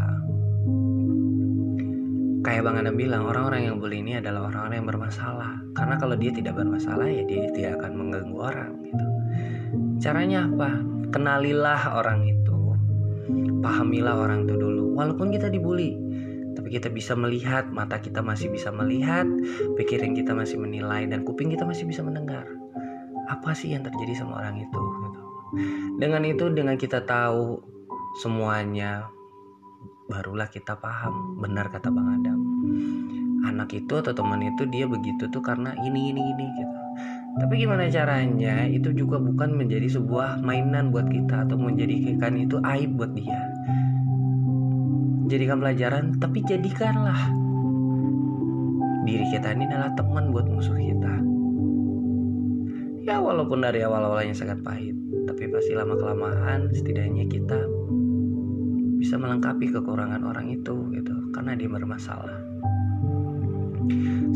kayak 2.42 2.66
Bang 2.66 2.78
Adam 2.82 2.98
bilang 2.98 3.24
orang-orang 3.30 3.70
yang 3.70 3.76
bully 3.78 4.02
ini 4.02 4.18
adalah 4.18 4.50
orang-orang 4.50 4.82
yang 4.82 4.90
bermasalah. 4.90 5.52
Karena 5.78 5.96
kalau 6.02 6.16
dia 6.18 6.34
tidak 6.34 6.58
bermasalah 6.58 7.06
ya 7.06 7.24
dia 7.26 7.50
tidak 7.54 7.82
akan 7.82 7.92
mengganggu 7.98 8.38
orang 8.38 8.72
gitu. 8.86 9.06
Caranya 10.02 10.50
apa? 10.50 10.70
Kenalilah 11.14 11.82
orang 11.94 12.26
itu. 12.26 12.58
Pahamilah 13.62 14.18
orang 14.18 14.50
itu 14.50 14.58
dulu. 14.58 14.98
Walaupun 14.98 15.30
kita 15.30 15.54
dibully 15.54 15.98
tapi 16.52 16.68
kita 16.68 16.92
bisa 16.92 17.16
melihat 17.16 17.72
mata 17.72 17.96
kita 18.04 18.20
masih 18.20 18.52
bisa 18.52 18.76
melihat 18.76 19.24
pikiran 19.80 20.12
kita 20.12 20.36
masih 20.36 20.60
menilai 20.60 21.08
dan 21.08 21.24
kuping 21.24 21.54
kita 21.54 21.64
masih 21.64 21.88
bisa 21.88 22.04
mendengar. 22.04 22.44
Apa 23.32 23.56
sih 23.56 23.72
yang 23.72 23.88
terjadi 23.88 24.20
sama 24.20 24.44
orang 24.44 24.60
itu 24.60 24.82
gitu. 24.82 25.22
dengan 26.00 26.24
itu 26.24 26.48
dengan 26.52 26.76
kita 26.80 27.04
tahu 27.04 27.60
semuanya 28.20 29.08
barulah 30.12 30.52
kita 30.52 30.76
paham. 30.76 31.40
Benar 31.40 31.72
kata 31.72 31.88
Bang 31.88 32.20
Adam. 32.20 32.40
Anak 33.48 33.72
itu 33.72 33.96
atau 33.96 34.12
teman 34.12 34.44
itu 34.44 34.68
dia 34.68 34.84
begitu 34.84 35.32
tuh 35.32 35.40
karena 35.40 35.72
ini 35.88 36.12
ini 36.12 36.20
ini 36.20 36.46
gitu. 36.60 36.78
Tapi 37.40 37.54
gimana 37.64 37.88
caranya? 37.88 38.68
Itu 38.68 38.92
juga 38.92 39.24
bukan 39.24 39.56
menjadi 39.56 39.88
sebuah 39.88 40.44
mainan 40.44 40.92
buat 40.92 41.08
kita 41.08 41.48
atau 41.48 41.56
menjadikan 41.56 42.36
itu 42.36 42.60
aib 42.60 43.00
buat 43.00 43.16
dia. 43.16 43.40
Jadikan 45.32 45.64
pelajaran 45.64 46.20
tapi 46.20 46.44
jadikanlah. 46.44 47.32
Diri 49.08 49.26
kita 49.32 49.56
ini 49.56 49.64
adalah 49.72 49.96
teman 49.96 50.36
buat 50.36 50.46
musuh 50.52 50.76
kita. 50.76 51.14
Ya 53.08 53.18
walaupun 53.18 53.64
dari 53.64 53.82
awal-awalnya 53.82 54.36
sangat 54.36 54.62
pahit 54.62 54.94
tapi 55.26 55.48
pasti 55.48 55.74
lama 55.74 55.98
kelamaan 55.98 56.70
setidaknya 56.70 57.26
kita 57.26 57.81
bisa 59.02 59.18
melengkapi 59.18 59.74
kekurangan 59.74 60.22
orang 60.22 60.54
itu 60.54 60.78
gitu. 60.94 61.14
Karena 61.34 61.58
dia 61.58 61.66
bermasalah. 61.66 62.38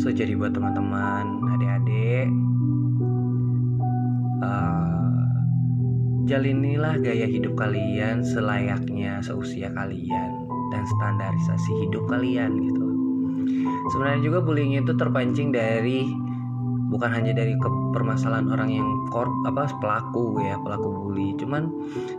So 0.01 0.09
jadi 0.09 0.33
buat 0.33 0.57
teman-teman 0.57 1.45
adik-adik 1.55 2.27
uh, 4.41 5.21
jalinilah 6.25 6.97
gaya 6.97 7.29
hidup 7.29 7.53
kalian 7.53 8.25
selayaknya 8.25 9.21
seusia 9.21 9.69
kalian 9.69 10.31
dan 10.73 10.83
standarisasi 10.83 11.85
hidup 11.85 12.09
kalian 12.09 12.57
gitu. 12.65 12.85
Sebenarnya 13.93 14.21
juga 14.25 14.41
bullying 14.41 14.81
itu 14.81 14.97
terpancing 14.97 15.53
dari 15.53 16.24
bukan 16.95 17.11
hanya 17.11 17.35
dari 17.35 17.59
ke 17.59 17.69
permasalahan 17.91 18.47
orang 18.47 18.71
yang 18.71 18.87
kor 19.11 19.27
apa 19.43 19.67
pelaku 19.83 20.39
ya 20.39 20.55
pelaku 20.63 20.87
bully. 20.87 21.35
Cuman 21.35 21.67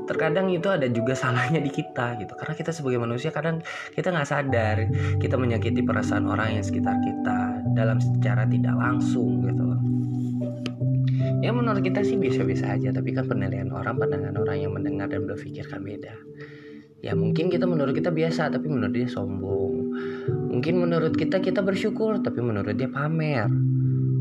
terkadang 0.04 0.52
itu 0.52 0.68
ada 0.68 0.85
juga 0.92 1.16
salahnya 1.25 1.64
di 1.64 1.73
kita 1.73 2.21
gitu. 2.21 2.37
Karena 2.37 2.52
kita 2.52 2.76
sebagai 2.76 3.00
manusia 3.00 3.33
kadang 3.33 3.64
kita 3.97 4.12
nggak 4.12 4.28
sadar 4.28 4.76
kita 5.16 5.40
menyakiti 5.40 5.80
perasaan 5.80 6.28
orang 6.28 6.61
yang 6.61 6.64
sekitar 6.64 7.00
kita 7.00 7.64
dalam 7.73 7.97
secara 7.97 8.45
tidak 8.45 8.76
langsung 8.76 9.40
gitu 9.49 9.64
loh. 9.64 9.80
Ya 11.40 11.56
menurut 11.56 11.80
kita 11.80 12.04
sih 12.04 12.21
biasa-biasa 12.21 12.76
aja 12.76 12.92
tapi 12.92 13.16
kan 13.16 13.25
penilaian 13.25 13.73
orang 13.73 13.97
pandangan 13.97 14.37
orang 14.37 14.61
yang 14.61 14.73
mendengar 14.76 15.09
dan 15.09 15.25
berpikir 15.25 15.64
kan 15.64 15.80
beda. 15.80 16.12
Ya 17.00 17.12
mungkin 17.12 17.49
kita 17.49 17.64
menurut 17.64 17.97
kita 17.97 18.12
biasa 18.12 18.52
tapi 18.52 18.68
menurut 18.68 18.92
dia 18.92 19.09
sombong. 19.09 19.95
Mungkin 20.26 20.75
menurut 20.80 21.14
kita 21.14 21.38
kita 21.45 21.61
bersyukur 21.61 22.18
tapi 22.25 22.40
menurut 22.40 22.75
dia 22.75 22.88
pamer 22.88 23.47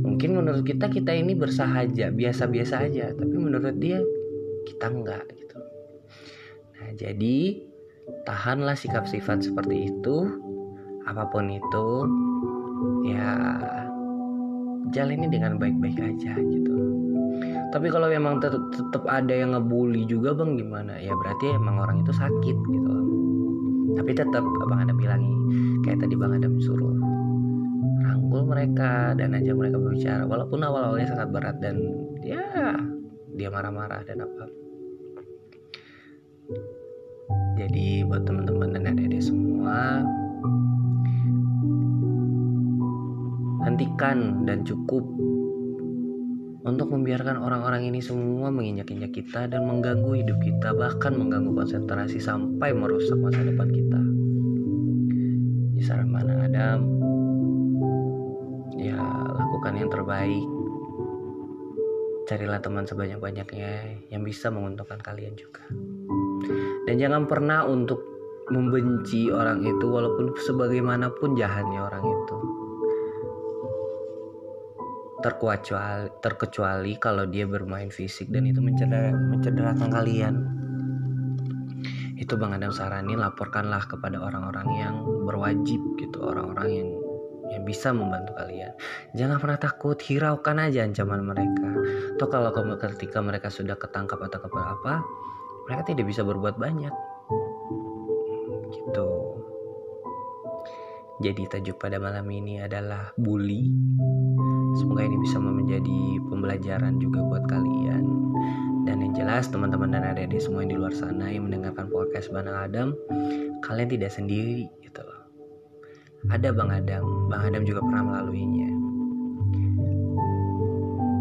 mungkin 0.05 0.37
menurut 0.37 0.61
kita 0.61 0.87
kita 0.93 1.11
ini 1.17 1.33
bersahaja 1.33 2.13
biasa-biasa 2.13 2.85
aja 2.85 3.09
tapi 3.17 3.35
menurut 3.35 3.75
dia 3.81 3.99
kita 4.69 4.93
enggak 4.93 5.25
gitu. 5.33 5.57
Nah 6.77 6.89
jadi 6.93 7.37
tahanlah 8.29 8.77
sikap 8.77 9.09
sifat 9.09 9.45
seperti 9.45 9.89
itu. 9.89 10.29
Apa 11.05 11.29
pun 11.29 11.49
itu 11.53 11.87
ya 13.05 13.33
jalani 14.89 15.29
dengan 15.29 15.57
baik-baik 15.61 15.97
aja 16.01 16.33
gitu. 16.33 16.77
Tapi 17.69 17.91
kalau 17.91 18.07
memang 18.07 18.39
tetap, 18.39 18.71
tetap 18.71 19.03
ada 19.05 19.35
yang 19.35 19.51
ngebully 19.51 20.07
juga 20.07 20.31
bang 20.31 20.55
gimana? 20.55 20.95
Ya 20.97 21.11
berarti 21.11 21.51
emang 21.53 21.77
orang 21.83 22.07
itu 22.07 22.15
sakit 22.15 22.57
gitu. 22.57 22.95
Tapi 23.95 24.11
tetap 24.15 24.43
abang 24.63 24.81
ada 24.81 24.95
bilangi 24.95 25.35
kayak 25.85 26.01
tadi 26.01 26.15
bang 26.17 26.39
Adam 26.39 26.57
suruh 26.57 26.94
rangkul 28.35 28.51
mereka 28.51 29.15
dan 29.15 29.31
aja 29.31 29.55
mereka 29.55 29.79
berbicara. 29.79 30.27
Walaupun 30.27 30.59
awal-awalnya 30.59 31.07
sangat 31.07 31.31
berat 31.31 31.55
dan 31.63 31.79
ya 32.19 32.75
dia 33.31 33.47
marah-marah 33.47 34.03
dan 34.03 34.27
apa. 34.27 34.51
Jadi 37.55 38.03
buat 38.03 38.27
teman-teman 38.27 38.75
dan 38.75 38.91
adik-adik 38.91 39.23
semua 39.23 40.03
hentikan 43.63 44.43
dan 44.43 44.67
cukup 44.67 45.07
untuk 46.67 46.91
membiarkan 46.91 47.39
orang-orang 47.39 47.87
ini 47.87 48.03
semua 48.03 48.51
menginjak-injak 48.51 49.15
kita 49.15 49.47
dan 49.47 49.63
mengganggu 49.63 50.11
hidup 50.11 50.43
kita 50.43 50.75
bahkan 50.75 51.15
mengganggu 51.15 51.55
konsentrasi 51.55 52.19
sampai 52.19 52.75
merusak 52.75 53.15
masa 53.15 53.47
depan 53.47 53.71
kita. 53.71 54.01
Di 55.79 55.83
mana 55.87 56.43
Adam 56.43 56.79
ya 58.79 58.99
lakukan 59.31 59.73
yang 59.79 59.89
terbaik. 59.91 60.47
Carilah 62.25 62.57
teman 62.57 62.89
sebanyak-banyaknya 62.89 63.71
yang 64.09 64.25
bisa 64.25 64.49
menguntungkan 64.49 64.97
kalian 64.97 65.37
juga. 65.37 65.61
Dan 66.89 66.97
jangan 66.97 67.29
pernah 67.29 67.65
untuk 67.69 68.01
membenci 68.49 69.29
orang 69.29 69.61
itu 69.65 69.85
walaupun 69.89 70.33
sebagaimanapun 70.37 71.37
jahatnya 71.37 71.85
orang 71.85 72.03
itu. 72.05 72.37
Terkecuali 75.21 76.09
terkecuali 76.21 76.93
kalau 77.01 77.25
dia 77.25 77.49
bermain 77.49 77.89
fisik 77.89 78.29
dan 78.29 78.45
itu 78.45 78.61
mencedera, 78.61 79.13
mencederakan 79.13 79.89
kalian. 79.89 80.35
Itu 82.17 82.37
Bang 82.37 82.53
Adam 82.53 82.73
saranin 82.73 83.21
laporkanlah 83.21 83.85
kepada 83.89 84.21
orang-orang 84.21 84.67
yang 84.77 84.95
berwajib 85.25 85.81
gitu 85.97 86.25
orang-orang 86.25 86.69
yang 86.69 86.89
bisa 87.65 87.89
membantu 87.89 88.37
kalian. 88.37 88.71
Jangan 89.17 89.41
pernah 89.41 89.57
takut 89.57 89.97
hiraukan 89.97 90.61
aja 90.61 90.85
ancaman 90.85 91.25
mereka. 91.25 91.69
Atau 92.15 92.29
kalau 92.29 92.53
ketika 92.77 93.19
mereka 93.19 93.49
sudah 93.49 93.75
ketangkap 93.75 94.21
atau 94.21 94.45
apa 94.53 95.01
mereka 95.65 95.81
tidak 95.89 96.05
bisa 96.13 96.21
berbuat 96.21 96.61
banyak. 96.61 96.93
Gitu. 98.69 99.09
Jadi 101.23 101.47
tajuk 101.47 101.79
pada 101.79 101.95
malam 101.95 102.27
ini 102.27 102.59
adalah 102.59 103.15
bully. 103.15 103.71
Semoga 104.75 105.07
ini 105.07 105.15
bisa 105.23 105.39
menjadi 105.39 106.19
pembelajaran 106.27 106.99
juga 106.99 107.23
buat 107.23 107.47
kalian. 107.47 108.03
Dan 108.83 109.01
yang 109.01 109.13
jelas 109.15 109.47
teman-teman 109.47 109.95
dan 109.95 110.03
adik-adik 110.11 110.43
semua 110.43 110.67
yang 110.67 110.75
di 110.75 110.77
luar 110.77 110.93
sana 110.93 111.31
yang 111.31 111.47
mendengarkan 111.47 111.87
podcast 111.87 112.29
Bang 112.35 112.51
Adam, 112.51 112.93
kalian 113.63 113.89
tidak 113.89 114.11
sendiri 114.11 114.67
gitu 114.83 115.01
loh. 115.01 115.14
Ada 116.33 116.49
Bang 116.51 116.73
Adam, 116.73 117.29
Bang 117.29 117.41
Adam 117.45 117.61
juga 117.61 117.85
pernah 117.85 118.01
melaluinya. 118.01 118.69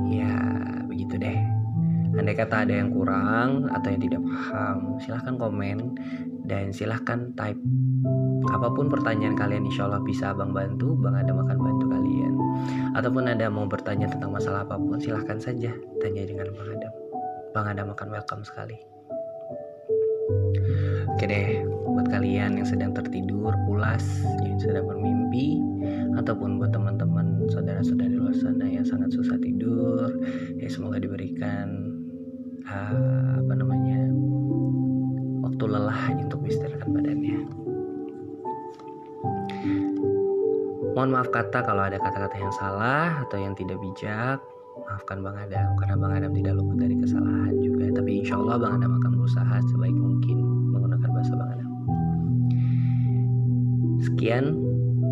Ya, 0.09 0.35
begitu 0.89 1.21
deh. 1.21 1.41
Andai 2.15 2.39
kata 2.39 2.63
ada 2.63 2.75
yang 2.79 2.95
kurang 2.95 3.67
atau 3.75 3.89
yang 3.91 4.03
tidak 4.07 4.23
paham, 4.23 5.03
silahkan 5.03 5.35
komen 5.35 5.99
dan 6.47 6.71
silahkan 6.71 7.35
type. 7.35 7.59
Apa 8.55 8.71
pun 8.71 8.87
pertanyaan 8.87 9.35
kalian 9.35 9.67
insya 9.67 9.91
Allah 9.91 9.99
bisa 9.99 10.31
abang 10.31 10.55
bantu 10.55 10.95
bang 10.95 11.17
Adam 11.19 11.43
akan 11.43 11.59
bantu 11.59 11.85
kalian. 11.91 12.35
Ataupun 12.95 13.27
ada 13.27 13.51
mau 13.51 13.67
bertanya 13.67 14.07
tentang 14.07 14.31
masalah 14.31 14.63
apa 14.63 14.79
pun 14.79 15.03
silahkan 15.03 15.43
saja 15.43 15.75
tanya 15.99 16.23
dengan 16.23 16.55
bang 16.55 16.69
Adam. 16.79 16.93
Bang 17.51 17.67
Adam 17.67 17.87
akan 17.91 18.09
welcome 18.15 18.43
sekali. 18.47 18.79
Oke 21.11 21.25
deh 21.27 21.74
buat 21.95 22.11
kalian 22.11 22.59
yang 22.59 22.67
sedang 22.67 22.91
tertidur 22.91 23.55
pulas 23.71 24.03
yang 24.43 24.59
sedang 24.59 24.85
bermimpi 24.91 25.63
ataupun 26.19 26.59
buat 26.59 26.75
teman-teman 26.75 27.47
saudara-saudara 27.51 28.11
di 28.11 28.19
luar 28.19 28.35
sana 28.35 28.67
yang 28.67 28.87
sangat 28.87 29.15
susah 29.15 29.39
tidur 29.39 30.11
ya 30.59 30.67
semoga 30.67 30.99
diberikan 30.99 31.95
uh, 32.67 33.41
apa 33.41 33.55
namanya 33.55 34.11
waktu 35.47 35.65
lelah 35.71 36.03
untuk 36.19 36.43
istirahat 36.47 36.89
badannya 36.91 37.47
Mohon 40.95 41.11
maaf 41.11 41.29
kata 41.35 41.67
kalau 41.67 41.83
ada 41.91 41.99
kata-kata 41.99 42.39
yang 42.39 42.55
salah 42.55 43.27
atau 43.27 43.35
yang 43.35 43.59
tidak 43.59 43.83
bijak. 43.83 44.39
Maafkan 44.87 45.27
Bang 45.27 45.35
Adam 45.35 45.75
karena 45.83 45.99
Bang 45.99 46.13
Adam 46.15 46.31
tidak 46.39 46.55
luput 46.55 46.79
dari 46.79 46.95
kesalahan 46.95 47.55
juga. 47.59 47.91
Tapi 47.99 48.23
insya 48.23 48.39
Allah 48.39 48.63
Bang 48.63 48.79
Adam 48.79 49.03
akan 49.03 49.11
berusaha 49.19 49.57
sebaik 49.75 49.97
mungkin 49.99 50.39
menggunakan 50.71 51.11
bahasa 51.11 51.35
Bang 51.35 51.51
Adam. 51.51 51.64
Sekian 54.05 54.61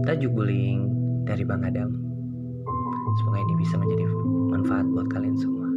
tajuk 0.05 0.37
bullying 0.37 0.93
dari 1.25 1.43
Bang 1.49 1.65
Adam. 1.65 1.97
Semoga 3.21 3.39
ini 3.41 3.55
bisa 3.61 3.81
menjadi 3.81 4.05
manfaat 4.53 4.85
buat 4.93 5.09
kalian 5.09 5.37
semua. 5.37 5.69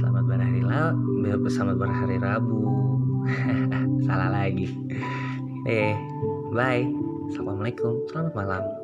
Selamat 0.00 0.24
berhari 0.28 0.60
Rabu, 0.64 1.48
selamat 1.48 1.76
berhari 1.80 2.16
Rabu. 2.20 2.60
Salah 4.06 4.28
lagi. 4.32 4.68
Eh, 5.68 5.96
bye. 6.52 6.84
Assalamualaikum. 7.30 8.04
Selamat 8.10 8.32
malam. 8.36 8.79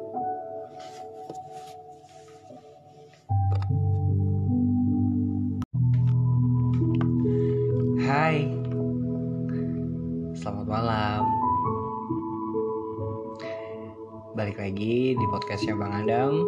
Lagi 14.66 15.14
di 15.14 15.26
podcastnya 15.30 15.78
Bang 15.78 15.94
Adam 15.94 16.42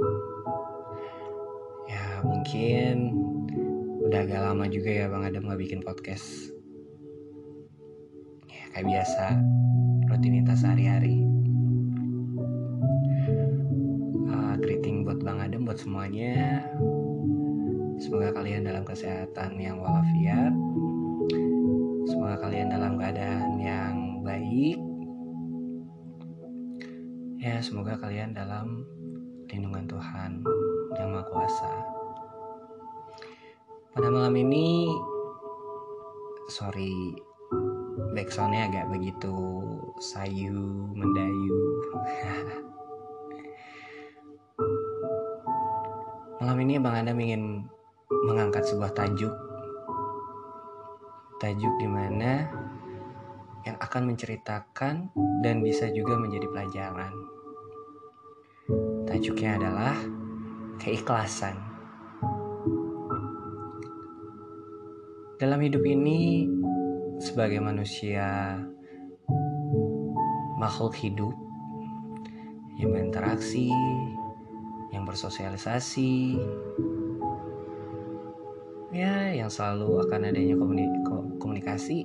Ya 1.87 2.19
mungkin 2.27 3.15
Udah 4.11 4.27
agak 4.27 4.43
lama 4.43 4.67
juga 4.67 4.91
ya 4.91 5.07
Bang 5.07 5.23
Adam 5.23 5.47
gak 5.47 5.63
bikin 5.63 5.87
podcast. 5.87 6.51
Ya 8.51 8.67
kayak 8.75 8.91
biasa 8.91 9.39
Rutinitas 10.11 10.67
sehari-hari. 10.67 11.23
Uh, 14.27 14.59
Greeting 14.67 15.07
buat 15.07 15.23
Bang 15.23 15.39
Adam 15.39 15.63
buat 15.63 15.79
semuanya. 15.79 16.67
Semoga 18.03 18.35
kalian 18.35 18.67
dalam 18.67 18.83
kesehatan 18.83 19.63
yang 19.63 19.79
walafiat. 19.79 20.51
Semoga 22.11 22.35
kalian 22.43 22.75
dalam 22.75 22.99
keadaan 22.99 23.63
yang 23.63 24.27
baik. 24.27 24.88
Ya, 27.39 27.63
semoga 27.63 27.95
kalian 28.03 28.35
dalam 28.35 28.83
lindungan 29.47 29.87
Tuhan 29.87 30.43
yang 30.99 31.15
Maha 31.15 31.23
Kuasa. 31.31 31.71
Pada 33.95 34.11
malam 34.11 34.35
ini, 34.35 34.91
sorry, 36.51 37.15
backsoundnya 38.11 38.67
agak 38.67 38.91
begitu 38.91 39.31
sayu, 40.03 40.91
mendayu. 40.99 41.63
malam 46.43 46.59
ini 46.59 46.75
Bang 46.83 47.07
Adam 47.07 47.23
ingin 47.23 47.71
mengangkat 48.27 48.67
sebuah 48.67 48.91
tajuk 48.99 49.31
tajuk 51.39 51.71
di 51.79 51.87
mana 51.87 52.51
yang 53.69 53.77
akan 53.85 54.15
menceritakan 54.15 55.13
dan 55.45 55.61
bisa 55.61 55.93
juga 55.93 56.17
menjadi 56.17 56.49
pelajaran. 56.49 57.13
Tajuknya 59.09 59.57
adalah 59.57 59.97
keikhlasan. 60.77 61.57
Dalam 65.41 65.59
hidup 65.65 65.81
ini, 65.89 66.45
sebagai 67.23 67.65
manusia 67.65 68.59
makhluk 70.61 70.93
hidup 70.99 71.33
yang 72.77 72.93
berinteraksi, 72.93 73.73
yang 74.93 75.09
bersosialisasi, 75.09 76.37
yang 79.33 79.49
selalu 79.49 80.05
akan 80.05 80.29
adanya 80.29 80.59
komunikasi 81.41 82.05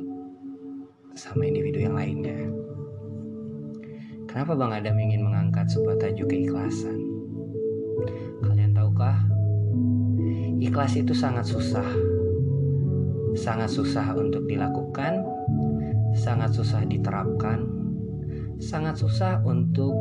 sama 1.11 1.43
individu 1.43 1.83
yang 1.83 1.99
lainnya. 1.99 2.62
Kenapa 4.33 4.57
Bang 4.57 4.73
Adam 4.73 4.97
ingin 4.97 5.29
mengangkat 5.29 5.69
sebuah 5.69 5.93
tajuk 6.01 6.25
keikhlasan? 6.25 6.97
Kalian 8.41 8.73
tahukah? 8.73 9.13
Ikhlas 10.57 10.97
itu 10.97 11.13
sangat 11.13 11.45
susah. 11.45 11.85
Sangat 13.37 13.69
susah 13.69 14.17
untuk 14.17 14.49
dilakukan, 14.49 15.21
sangat 16.17 16.49
susah 16.49 16.81
diterapkan, 16.81 17.61
sangat 18.57 18.97
susah 18.97 19.37
untuk 19.45 19.93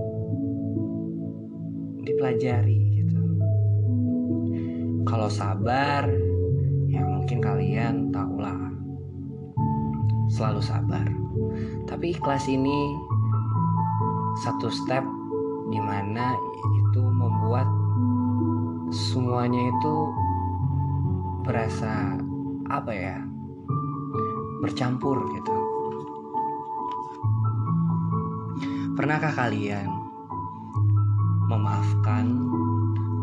dipelajari 2.00 3.04
gitu. 3.04 3.20
Kalau 5.04 5.28
sabar, 5.28 6.08
ya 6.88 7.04
mungkin 7.04 7.36
kalian 7.36 8.08
tahulah 8.08 8.56
selalu 10.32 10.64
sabar. 10.64 11.04
Tapi 11.84 12.16
ikhlas 12.16 12.48
ini 12.48 13.11
satu 14.40 14.72
step 14.72 15.04
di 15.68 15.80
mana 15.80 16.32
itu 16.72 17.02
membuat 17.04 17.68
semuanya 18.92 19.60
itu 19.68 19.96
berasa 21.44 22.16
apa 22.72 22.92
ya 22.92 23.16
bercampur 24.62 25.18
gitu. 25.36 25.56
Pernahkah 28.92 29.32
kalian 29.32 29.88
memaafkan 31.48 32.28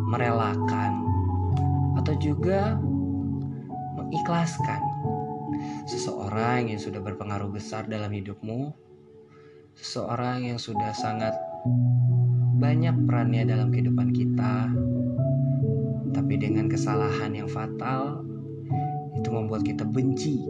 merelakan 0.09 1.05
atau 2.01 2.13
juga 2.17 2.77
mengikhlaskan 3.97 4.81
seseorang 5.85 6.73
yang 6.73 6.81
sudah 6.81 7.01
berpengaruh 7.01 7.49
besar 7.53 7.85
dalam 7.85 8.09
hidupmu 8.09 8.88
seseorang 9.79 10.43
yang 10.43 10.59
sudah 10.59 10.91
sangat 10.91 11.31
banyak 12.59 12.91
perannya 13.07 13.47
dalam 13.47 13.71
kehidupan 13.71 14.11
kita, 14.11 14.67
tapi 16.11 16.35
dengan 16.35 16.67
kesalahan 16.67 17.31
yang 17.31 17.47
fatal 17.47 18.27
itu 19.15 19.29
membuat 19.31 19.63
kita 19.63 19.87
benci, 19.87 20.43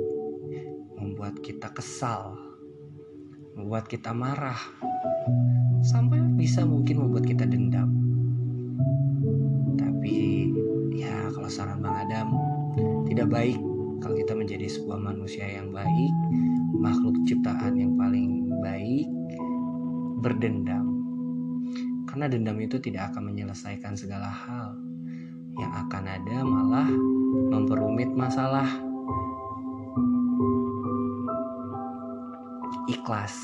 membuat 0.97 1.37
kita 1.45 1.69
kesal, 1.69 2.33
membuat 3.53 3.85
kita 3.85 4.09
marah, 4.17 4.57
sampai 5.85 6.17
bisa 6.33 6.65
mungkin 6.65 7.05
membuat 7.05 7.29
kita 7.29 7.45
dendam. 7.45 7.93
Tapi 9.77 10.49
ya 10.97 11.29
kalau 11.29 11.45
saran 11.45 11.85
Bang 11.85 12.09
Adam 12.09 12.33
tidak 13.05 13.29
baik 13.29 13.61
kalau 14.01 14.17
kita 14.17 14.33
menjadi 14.33 14.65
sebuah 14.65 14.97
manusia 14.97 15.45
yang 15.45 15.69
baik, 15.69 16.13
makhluk 16.81 17.13
ciptaan 17.29 17.77
yang 17.77 17.93
paling 17.93 18.49
baik 18.65 19.18
berdendam. 20.19 20.85
Karena 22.05 22.27
dendam 22.27 22.59
itu 22.59 22.75
tidak 22.83 23.15
akan 23.15 23.31
menyelesaikan 23.31 23.95
segala 23.95 24.27
hal. 24.27 24.75
Yang 25.55 25.71
akan 25.87 26.03
ada 26.03 26.37
malah 26.43 26.89
memperumit 27.55 28.11
masalah. 28.11 28.67
Ikhlas. 32.91 33.35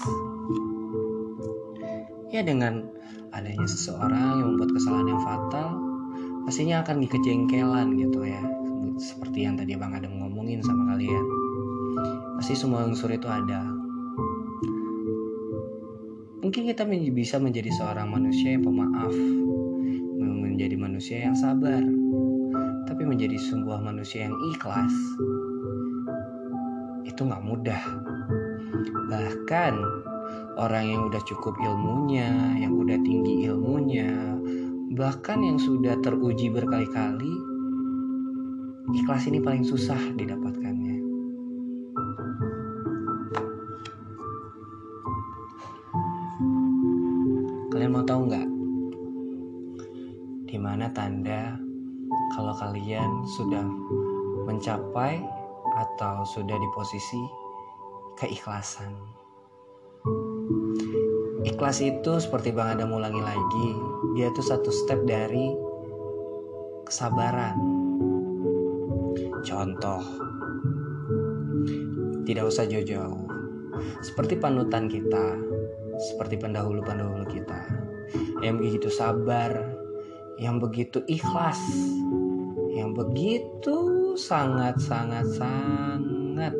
Ya 2.33 2.41
dengan 2.43 2.83
adanya 3.31 3.67
seseorang 3.69 4.41
yang 4.41 4.47
membuat 4.55 4.71
kesalahan 4.75 5.07
yang 5.13 5.21
fatal, 5.21 5.67
pastinya 6.43 6.81
akan 6.83 7.05
dikejengkelan 7.05 7.95
gitu 7.95 8.27
ya. 8.27 8.41
Seperti 8.95 9.43
yang 9.43 9.55
tadi 9.55 9.75
Bang 9.75 9.95
Adam 9.95 10.19
ngomongin 10.19 10.63
sama 10.63 10.95
kalian. 10.95 11.25
Pasti 12.39 12.55
semua 12.57 12.83
unsur 12.83 13.11
itu 13.11 13.27
ada 13.27 13.74
Mungkin 16.55 16.71
kita 16.71 16.87
bisa 17.11 17.35
menjadi 17.35 17.67
seorang 17.67 18.15
manusia 18.15 18.55
yang 18.55 18.63
pemaaf, 18.63 19.11
menjadi 20.23 20.79
manusia 20.79 21.27
yang 21.27 21.35
sabar, 21.35 21.83
tapi 22.87 23.03
menjadi 23.03 23.35
sebuah 23.35 23.83
manusia 23.83 24.31
yang 24.31 24.35
ikhlas 24.55 24.95
itu 27.03 27.27
nggak 27.27 27.43
mudah. 27.43 27.83
Bahkan 28.87 29.73
orang 30.55 30.95
yang 30.95 31.01
udah 31.11 31.19
cukup 31.27 31.59
ilmunya, 31.59 32.31
yang 32.55 32.71
udah 32.79 33.03
tinggi 33.03 33.51
ilmunya, 33.51 34.39
bahkan 34.95 35.43
yang 35.43 35.59
sudah 35.59 35.99
teruji 35.99 36.47
berkali-kali, 36.55 37.35
ikhlas 38.95 39.27
ini 39.27 39.43
paling 39.43 39.67
susah 39.67 39.99
didapatkannya. 40.15 40.64
Mau 47.95 48.03
tahu 48.03 48.27
nggak? 48.27 48.47
Di 50.51 50.60
mana 50.60 50.91
tanda 50.91 51.55
kalau 52.36 52.51
kalian 52.51 53.23
sudah 53.39 53.63
mencapai 54.43 55.23
atau 55.79 56.27
sudah 56.27 56.60
di 56.60 56.69
posisi 56.75 57.23
keikhlasan. 58.19 58.91
Ikhlas 61.47 61.79
itu 61.79 62.19
seperti 62.19 62.51
Bang 62.51 62.75
Adam 62.75 62.99
ulangi 62.99 63.23
lagi, 63.23 63.67
dia 64.19 64.27
itu 64.27 64.43
satu 64.43 64.75
step 64.75 65.08
dari 65.08 65.55
kesabaran. 66.84 67.55
Contoh, 69.47 70.03
tidak 72.27 72.43
usah 72.51 72.67
jauh-jauh. 72.67 73.23
Seperti 74.03 74.36
panutan 74.36 74.91
kita, 74.91 75.39
seperti 75.95 76.36
pendahulu-pendahulu 76.43 77.23
kita 77.31 77.84
yang 78.45 78.62
begitu 78.62 78.93
sabar, 78.93 79.73
yang 80.38 80.62
begitu 80.62 81.01
ikhlas, 81.10 81.58
yang 82.77 82.93
begitu 82.93 84.13
sangat-sangat-sangat 84.13 86.53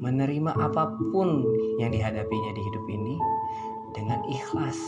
menerima 0.00 0.56
apa 0.56 0.96
pun 1.12 1.44
yang 1.76 1.92
dihadapinya 1.92 2.50
di 2.56 2.62
hidup 2.64 2.88
ini 2.88 3.20
dengan 3.92 4.24
ikhlas. 4.32 4.80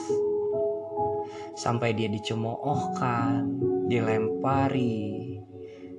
Sampai 1.55 1.93
dia 1.93 2.09
dicemoohkan, 2.09 3.61
dilempari, 3.93 5.37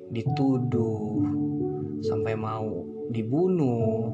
dituduh, 0.09 1.21
sampai 2.01 2.33
mau 2.35 2.83
dibunuh, 3.13 4.09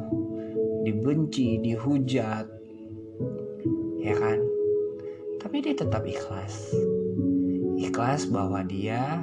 dibenci, 0.83 1.63
dihujat, 1.63 2.43
ya 4.03 4.15
kan? 4.19 4.40
Dia 5.61 5.77
tetap 5.77 6.01
ikhlas. 6.09 6.73
Ikhlas 7.77 8.25
bahwa 8.33 8.65
dia 8.65 9.21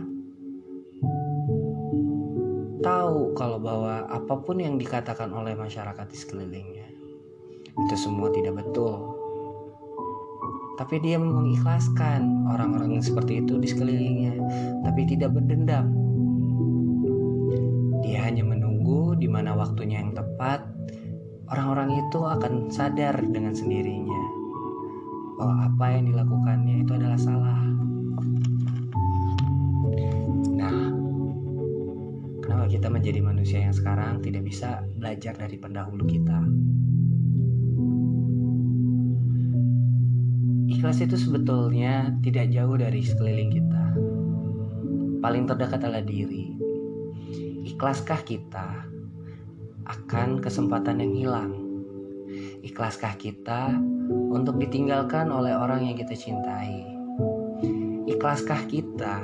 tahu 2.79 3.35
kalau 3.35 3.59
bahwa 3.59 4.07
apa 4.07 4.39
pun 4.47 4.63
yang 4.63 4.79
dikatakan 4.79 5.35
oleh 5.35 5.59
masyarakat 5.59 6.07
di 6.07 6.15
sekelilingnya 6.15 6.89
itu 7.75 7.95
semua 7.99 8.31
tidak 8.31 8.63
betul. 8.63 9.19
Tapi 10.79 11.03
dia 11.03 11.19
mengikhlaskan 11.19 12.47
orang-orang 12.55 13.03
seperti 13.03 13.43
itu 13.43 13.59
di 13.59 13.75
sekelilingnya, 13.75 14.39
tapi 14.87 15.11
tidak 15.11 15.35
berdendam. 15.35 15.91
Dia 18.07 18.31
hanya 18.31 18.47
menunggu 18.47 19.19
di 19.19 19.27
mana 19.27 19.59
waktunya 19.59 20.07
yang 20.07 20.15
tepat, 20.15 20.63
orang-orang 21.51 21.99
itu 21.99 22.23
akan 22.23 22.71
sadar 22.71 23.19
dengan 23.27 23.59
sendirinya 23.59 24.38
bahwa 25.39 25.71
apa 25.71 25.85
yang 25.95 26.11
dilakukannya 26.11 26.83
itu 26.83 26.93
adalah 26.99 27.15
salah. 27.15 27.63
Nah, 30.59 30.91
kenapa 32.43 32.67
kita 32.67 32.91
menjadi 32.91 33.23
manusia 33.23 33.63
yang 33.63 33.71
sekarang 33.71 34.19
tidak 34.19 34.43
bisa 34.43 34.83
belajar 34.99 35.39
dari 35.39 35.55
pendahulu 35.55 36.03
kita? 36.11 36.43
Ikhlas 40.69 40.99
itu 40.99 41.15
sebetulnya 41.15 42.19
tidak 42.27 42.51
jauh 42.51 42.75
dari 42.75 43.07
sekeliling 43.07 43.55
kita. 43.55 43.85
Paling 45.23 45.47
terdekat 45.47 45.87
adalah 45.87 46.03
diri. 46.03 46.51
Ikhlaskah 47.63 48.27
kita 48.27 48.87
akan 49.87 50.43
kesempatan 50.43 50.99
yang 50.99 51.15
hilang? 51.15 51.53
Ikhlaskah 52.67 53.15
kita 53.17 53.79
untuk 54.09 54.57
ditinggalkan 54.57 55.29
oleh 55.29 55.53
orang 55.53 55.85
yang 55.89 55.97
kita 55.97 56.17
cintai? 56.17 56.85
Ikhlaskah 58.09 58.65
kita 58.69 59.21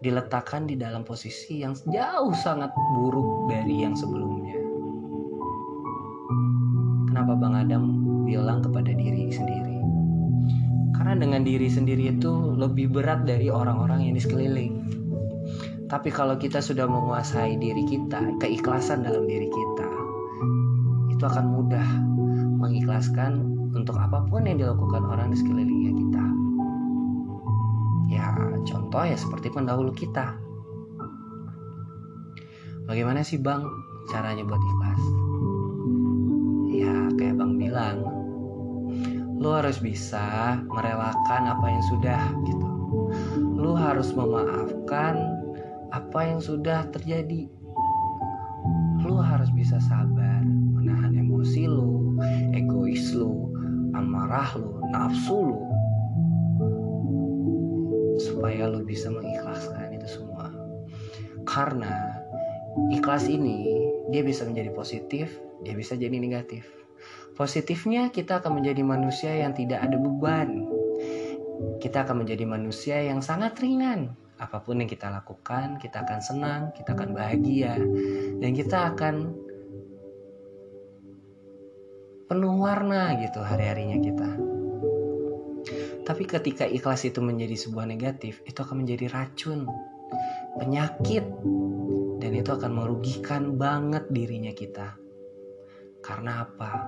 diletakkan 0.00 0.64
di 0.64 0.76
dalam 0.80 1.04
posisi 1.04 1.60
yang 1.60 1.76
jauh 1.88 2.32
sangat 2.36 2.72
buruk 2.96 3.48
dari 3.48 3.84
yang 3.84 3.96
sebelumnya? 3.96 4.56
Kenapa 7.08 7.36
Bang 7.36 7.56
Adam 7.56 7.84
bilang 8.24 8.60
kepada 8.64 8.92
diri 8.92 9.32
sendiri? 9.32 9.76
Karena 10.96 11.16
dengan 11.16 11.42
diri 11.44 11.68
sendiri 11.68 12.12
itu 12.12 12.32
lebih 12.60 12.92
berat 12.92 13.24
dari 13.24 13.48
orang-orang 13.48 14.04
yang 14.04 14.14
di 14.16 14.22
sekeliling. 14.22 14.74
Tapi 15.90 16.12
kalau 16.12 16.38
kita 16.38 16.62
sudah 16.62 16.86
menguasai 16.86 17.58
diri 17.58 17.82
kita, 17.82 18.38
keikhlasan 18.38 19.02
dalam 19.02 19.26
diri 19.26 19.50
kita, 19.50 19.90
itu 21.10 21.24
akan 21.24 21.46
mudah 21.50 22.09
mengikhlaskan 22.60 23.40
untuk 23.72 23.96
apa 23.96 24.22
pun 24.28 24.44
yang 24.44 24.60
dilakukan 24.60 25.02
orang 25.08 25.32
di 25.32 25.36
sekelilingnya 25.40 25.92
kita. 25.96 26.24
Ya, 28.12 28.26
contoh 28.68 29.02
ya 29.08 29.16
seperti 29.16 29.48
pendahulu 29.48 29.90
kita. 29.96 30.36
Bagaimana 32.84 33.24
sih 33.24 33.40
Bang 33.40 33.64
caranya 34.12 34.44
buat 34.44 34.60
ikhlas? 34.60 35.02
Ya, 36.74 36.94
kayak 37.16 37.38
Bang 37.40 37.56
bilang, 37.56 38.02
lu 39.40 39.56
harus 39.56 39.80
bisa 39.80 40.58
merelakan 40.68 41.42
apa 41.48 41.66
yang 41.70 41.84
sudah 41.88 42.20
gitu. 42.44 42.68
Lu 43.38 43.72
harus 43.78 44.12
memaafkan 44.12 45.16
apa 45.94 46.20
yang 46.26 46.42
sudah 46.42 46.86
terjadi. 46.90 47.46
Lu 49.00 49.16
harus 49.22 49.48
bisa 49.54 49.78
sabar, 49.80 50.42
menahan 50.44 51.14
emosi 51.14 51.64
lu, 51.70 51.99
egois 52.54 53.12
lu, 53.16 53.50
amarah 53.96 54.54
lu, 54.56 54.80
nafsu 54.92 55.38
lu. 55.50 55.60
Supaya 58.20 58.68
lu 58.68 58.84
bisa 58.84 59.08
mengikhlaskan 59.08 59.96
itu 59.96 60.20
semua. 60.20 60.52
Karena 61.48 62.20
ikhlas 62.92 63.26
ini 63.26 63.66
dia 64.12 64.20
bisa 64.20 64.44
menjadi 64.44 64.70
positif, 64.74 65.32
dia 65.64 65.74
bisa 65.74 65.96
jadi 65.96 66.14
negatif. 66.14 66.68
Positifnya 67.34 68.12
kita 68.12 68.44
akan 68.44 68.60
menjadi 68.60 68.84
manusia 68.84 69.32
yang 69.32 69.56
tidak 69.56 69.80
ada 69.80 69.96
beban. 69.96 70.68
Kita 71.80 72.04
akan 72.04 72.24
menjadi 72.24 72.44
manusia 72.44 73.00
yang 73.00 73.24
sangat 73.24 73.56
ringan 73.60 74.12
apa 74.40 74.64
pun 74.64 74.80
yang 74.80 74.88
kita 74.88 75.12
lakukan, 75.12 75.76
kita 75.76 76.00
akan 76.00 76.20
senang, 76.24 76.62
kita 76.72 76.96
akan 76.96 77.12
bahagia, 77.12 77.76
dan 78.40 78.50
kita 78.56 78.96
akan 78.96 79.36
penuh 82.30 82.62
warna 82.62 83.18
gitu 83.18 83.42
hari-harinya 83.42 83.98
kita. 83.98 84.30
Tapi 86.06 86.22
ketika 86.30 86.62
ikhlas 86.62 87.02
itu 87.02 87.18
menjadi 87.18 87.58
sebuah 87.58 87.90
negatif, 87.90 88.38
itu 88.46 88.62
akan 88.62 88.86
menjadi 88.86 89.10
racun, 89.10 89.66
penyakit, 90.62 91.26
dan 92.22 92.32
itu 92.38 92.50
akan 92.54 92.70
merugikan 92.70 93.58
banget 93.58 94.06
dirinya 94.14 94.54
kita. 94.54 94.94
Karena 96.06 96.46
apa? 96.46 96.86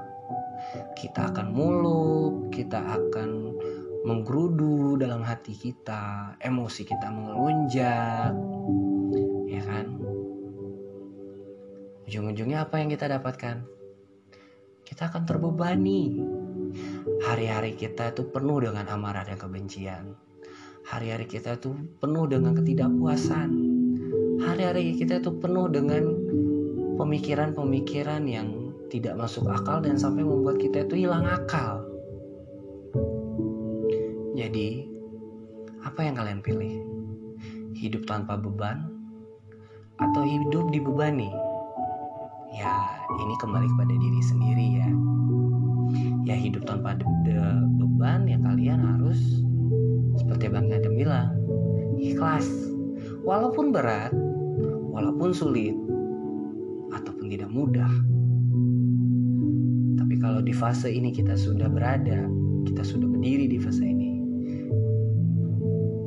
Kita 0.95 1.35
akan 1.35 1.51
muluk, 1.51 2.55
kita 2.55 2.79
akan 2.79 3.59
menggerudu 4.07 4.95
dalam 4.95 5.27
hati 5.27 5.59
kita, 5.59 6.39
emosi 6.39 6.83
kita 6.87 7.11
melunjak, 7.11 8.31
ya 9.51 9.63
kan? 9.67 9.87
Ujung-ujungnya 12.07 12.63
apa 12.63 12.79
yang 12.79 12.95
kita 12.95 13.11
dapatkan? 13.11 13.82
Kita 14.93 15.09
akan 15.09 15.25
terbebani. 15.25 16.21
Hari-hari 17.25 17.81
kita 17.81 18.13
itu 18.13 18.29
penuh 18.29 18.61
dengan 18.61 18.93
amarah 18.93 19.25
dan 19.25 19.41
kebencian. 19.41 20.13
Hari-hari 20.85 21.25
kita 21.25 21.57
itu 21.57 21.73
penuh 21.97 22.29
dengan 22.29 22.53
ketidakpuasan. 22.53 23.57
Hari-hari 24.45 24.93
kita 25.01 25.25
itu 25.25 25.33
penuh 25.41 25.73
dengan 25.73 26.13
pemikiran-pemikiran 27.01 28.29
yang 28.29 28.77
tidak 28.93 29.17
masuk 29.17 29.49
akal 29.49 29.81
dan 29.81 29.97
sampai 29.97 30.29
membuat 30.29 30.61
kita 30.61 30.85
itu 30.85 31.09
hilang 31.09 31.25
akal. 31.25 31.89
Jadi, 34.37 34.93
apa 35.89 36.05
yang 36.05 36.21
kalian 36.21 36.45
pilih? 36.45 36.85
Hidup 37.81 38.05
tanpa 38.05 38.37
beban 38.37 38.93
atau 39.97 40.21
hidup 40.21 40.69
dibebani? 40.69 41.52
Ya, 42.53 42.77
ini 43.17 43.35
kembali 43.41 43.67
kepada 43.73 43.95
diri 43.97 44.21
sendiri 44.21 44.67
ya. 44.77 44.89
Ya 46.29 46.37
hidup 46.37 46.69
tanpa 46.69 47.01
de 47.01 47.05
de 47.25 47.37
beban 47.81 48.29
ya 48.29 48.37
kalian 48.39 48.81
harus 48.85 49.19
seperti 50.21 50.53
Bang 50.53 50.69
Adam 50.69 50.93
bilang, 50.93 51.33
ikhlas. 51.97 52.45
Walaupun 53.25 53.73
berat, 53.73 54.13
walaupun 54.93 55.33
sulit, 55.33 55.75
ataupun 56.93 57.33
tidak 57.33 57.49
mudah. 57.49 57.89
Tapi 59.97 60.15
kalau 60.21 60.45
di 60.45 60.53
fase 60.53 60.93
ini 60.93 61.09
kita 61.09 61.33
sudah 61.39 61.73
berada, 61.73 62.29
kita 62.69 62.83
sudah 62.85 63.09
berdiri 63.09 63.49
di 63.49 63.57
fase 63.57 63.83
ini, 63.87 64.13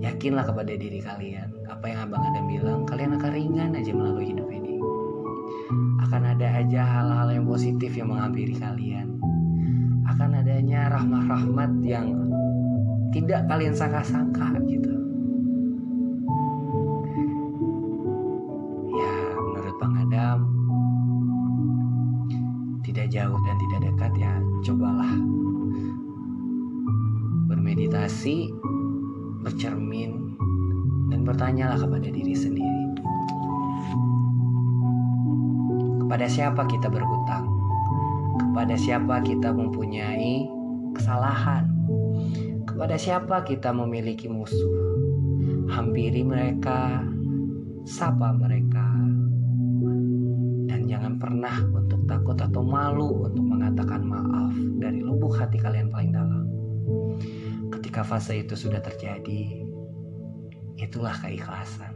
yakinlah 0.06 0.46
kepada 0.46 0.78
diri 0.78 1.02
kalian 1.02 1.50
apa 1.86 1.86
yang 1.90 2.00
abang 2.10 2.22
Adam 2.22 2.46
bilang 2.50 2.80
kalian 2.86 3.18
akan 3.18 3.32
ringan 3.34 3.72
aja 3.78 3.92
melalui 3.94 4.34
hidup 4.34 4.45
akan 6.16 6.32
ada 6.32 6.64
aja 6.64 6.80
hal-hal 6.80 7.28
yang 7.28 7.44
positif 7.44 7.92
yang 8.00 8.08
menghampiri 8.08 8.56
kalian. 8.56 9.20
Akan 10.08 10.32
adanya 10.32 10.88
rahmat-rahmat 10.88 11.84
yang 11.84 12.32
tidak 13.12 13.44
kalian 13.52 13.76
sangka-sangka 13.76 14.64
gitu 14.64 14.95
Kepada 36.26 36.42
siapa 36.42 36.66
kita 36.66 36.90
berhutang? 36.90 37.46
Kepada 38.42 38.74
siapa 38.74 39.22
kita 39.22 39.54
mempunyai 39.54 40.50
kesalahan? 40.98 41.70
Kepada 42.66 42.98
siapa 42.98 43.46
kita 43.46 43.70
memiliki 43.70 44.26
musuh? 44.26 44.74
Hampiri 45.70 46.26
mereka, 46.26 47.06
sapa 47.86 48.34
mereka, 48.34 48.90
dan 50.66 50.90
jangan 50.90 51.22
pernah 51.22 51.62
untuk 51.70 52.02
takut 52.10 52.42
atau 52.42 52.66
malu 52.66 53.30
untuk 53.30 53.46
mengatakan 53.46 54.02
maaf 54.02 54.58
dari 54.82 55.06
lubuk 55.06 55.38
hati 55.38 55.62
kalian 55.62 55.94
paling 55.94 56.10
dalam. 56.10 56.50
Ketika 57.70 58.02
fase 58.02 58.42
itu 58.42 58.58
sudah 58.58 58.82
terjadi, 58.82 59.62
itulah 60.82 61.14
keikhlasan. 61.22 61.94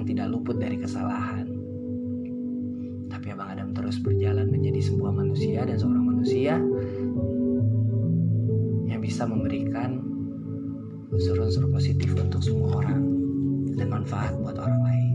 Yang 0.00 0.08
tidak 0.08 0.32
luput 0.32 0.56
dari 0.56 0.80
kesalahan. 0.80 1.44
Tapi 3.12 3.36
Bang 3.36 3.52
Adam 3.52 3.76
terus 3.76 4.00
berjalan 4.00 4.48
menjadi 4.48 4.80
sebuah 4.80 5.12
manusia 5.12 5.68
dan 5.68 5.76
seorang 5.76 6.08
manusia 6.08 6.56
yang 8.88 9.00
bisa 9.04 9.28
memberikan 9.28 10.00
unsur-unsur 11.12 11.68
positif 11.68 12.16
untuk 12.16 12.40
semua 12.40 12.80
orang 12.80 13.02
dan 13.76 13.92
manfaat 13.92 14.32
buat 14.40 14.56
orang 14.56 14.80
lain. 14.88 15.12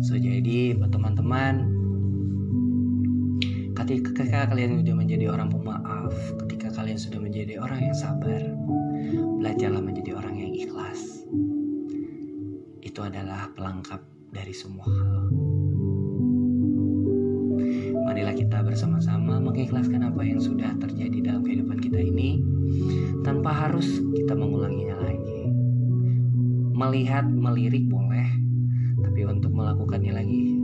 So 0.00 0.16
jadi 0.16 0.80
buat 0.80 0.96
teman-teman 0.96 1.76
ketika 3.84 4.48
kalian 4.48 4.80
sudah 4.80 4.96
menjadi 4.96 5.28
orang 5.28 5.52
pemaaf, 5.52 6.14
ketika 6.46 6.72
kalian 6.72 6.96
sudah 6.96 7.20
menjadi 7.20 7.60
orang 7.60 7.92
yang 7.92 7.96
sabar, 8.00 8.40
belajarlah 9.44 9.84
menjadi 9.84 10.16
orang 10.16 10.40
yang 10.40 10.56
ikhlas. 10.56 11.26
Itu 12.96 13.04
adalah 13.04 13.52
pelengkap 13.52 14.00
dari 14.32 14.56
semua 14.56 14.88
hal. 14.88 15.28
Marilah 18.08 18.32
kita 18.32 18.64
bersama-sama 18.64 19.36
mengikhlaskan 19.36 20.00
apa 20.00 20.24
yang 20.24 20.40
sudah 20.40 20.72
terjadi 20.80 21.28
dalam 21.28 21.44
kehidupan 21.44 21.76
kita 21.76 22.00
ini 22.00 22.40
tanpa 23.20 23.52
harus 23.52 24.00
kita 24.16 24.32
mengulanginya 24.32 24.96
lagi. 24.96 25.44
Melihat, 26.72 27.28
melirik 27.28 27.84
boleh, 27.84 28.32
tapi 29.04 29.28
untuk 29.28 29.52
melakukannya 29.52 30.16
lagi 30.16 30.56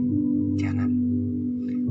jangan. 0.57 0.89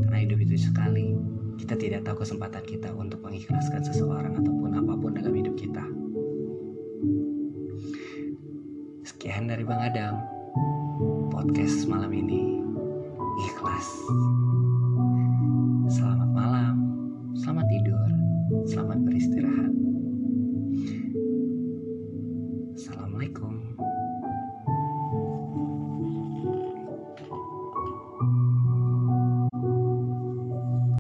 Karena 0.03 0.27
hidup 0.27 0.43
itu 0.43 0.59
sekali. 0.59 1.15
Kita 1.55 1.79
tidak 1.79 2.03
tahu 2.03 2.27
kesempatan 2.27 2.67
kita 2.67 2.91
untuk 2.99 3.23
mengikhlaskan 3.23 3.87
seseorang 3.87 4.43
ataupun 4.43 4.75
apa 4.75 4.99
pun 4.99 5.15
dalam 5.15 5.39
hidup 5.39 5.55
kita. 5.55 6.02
Sekian 9.23 9.47
dari 9.47 9.63
Bang 9.63 9.79
Adam. 9.79 10.19
Podcast 11.31 11.87
malam 11.87 12.11
ini 12.11 12.59
ikhlas. 13.47 13.87
Selamat 15.95 16.27
malam, 16.35 16.75
selamat 17.39 17.67
tidur, 17.71 18.09
selamat 18.67 18.99
beristirahat. 19.07 19.62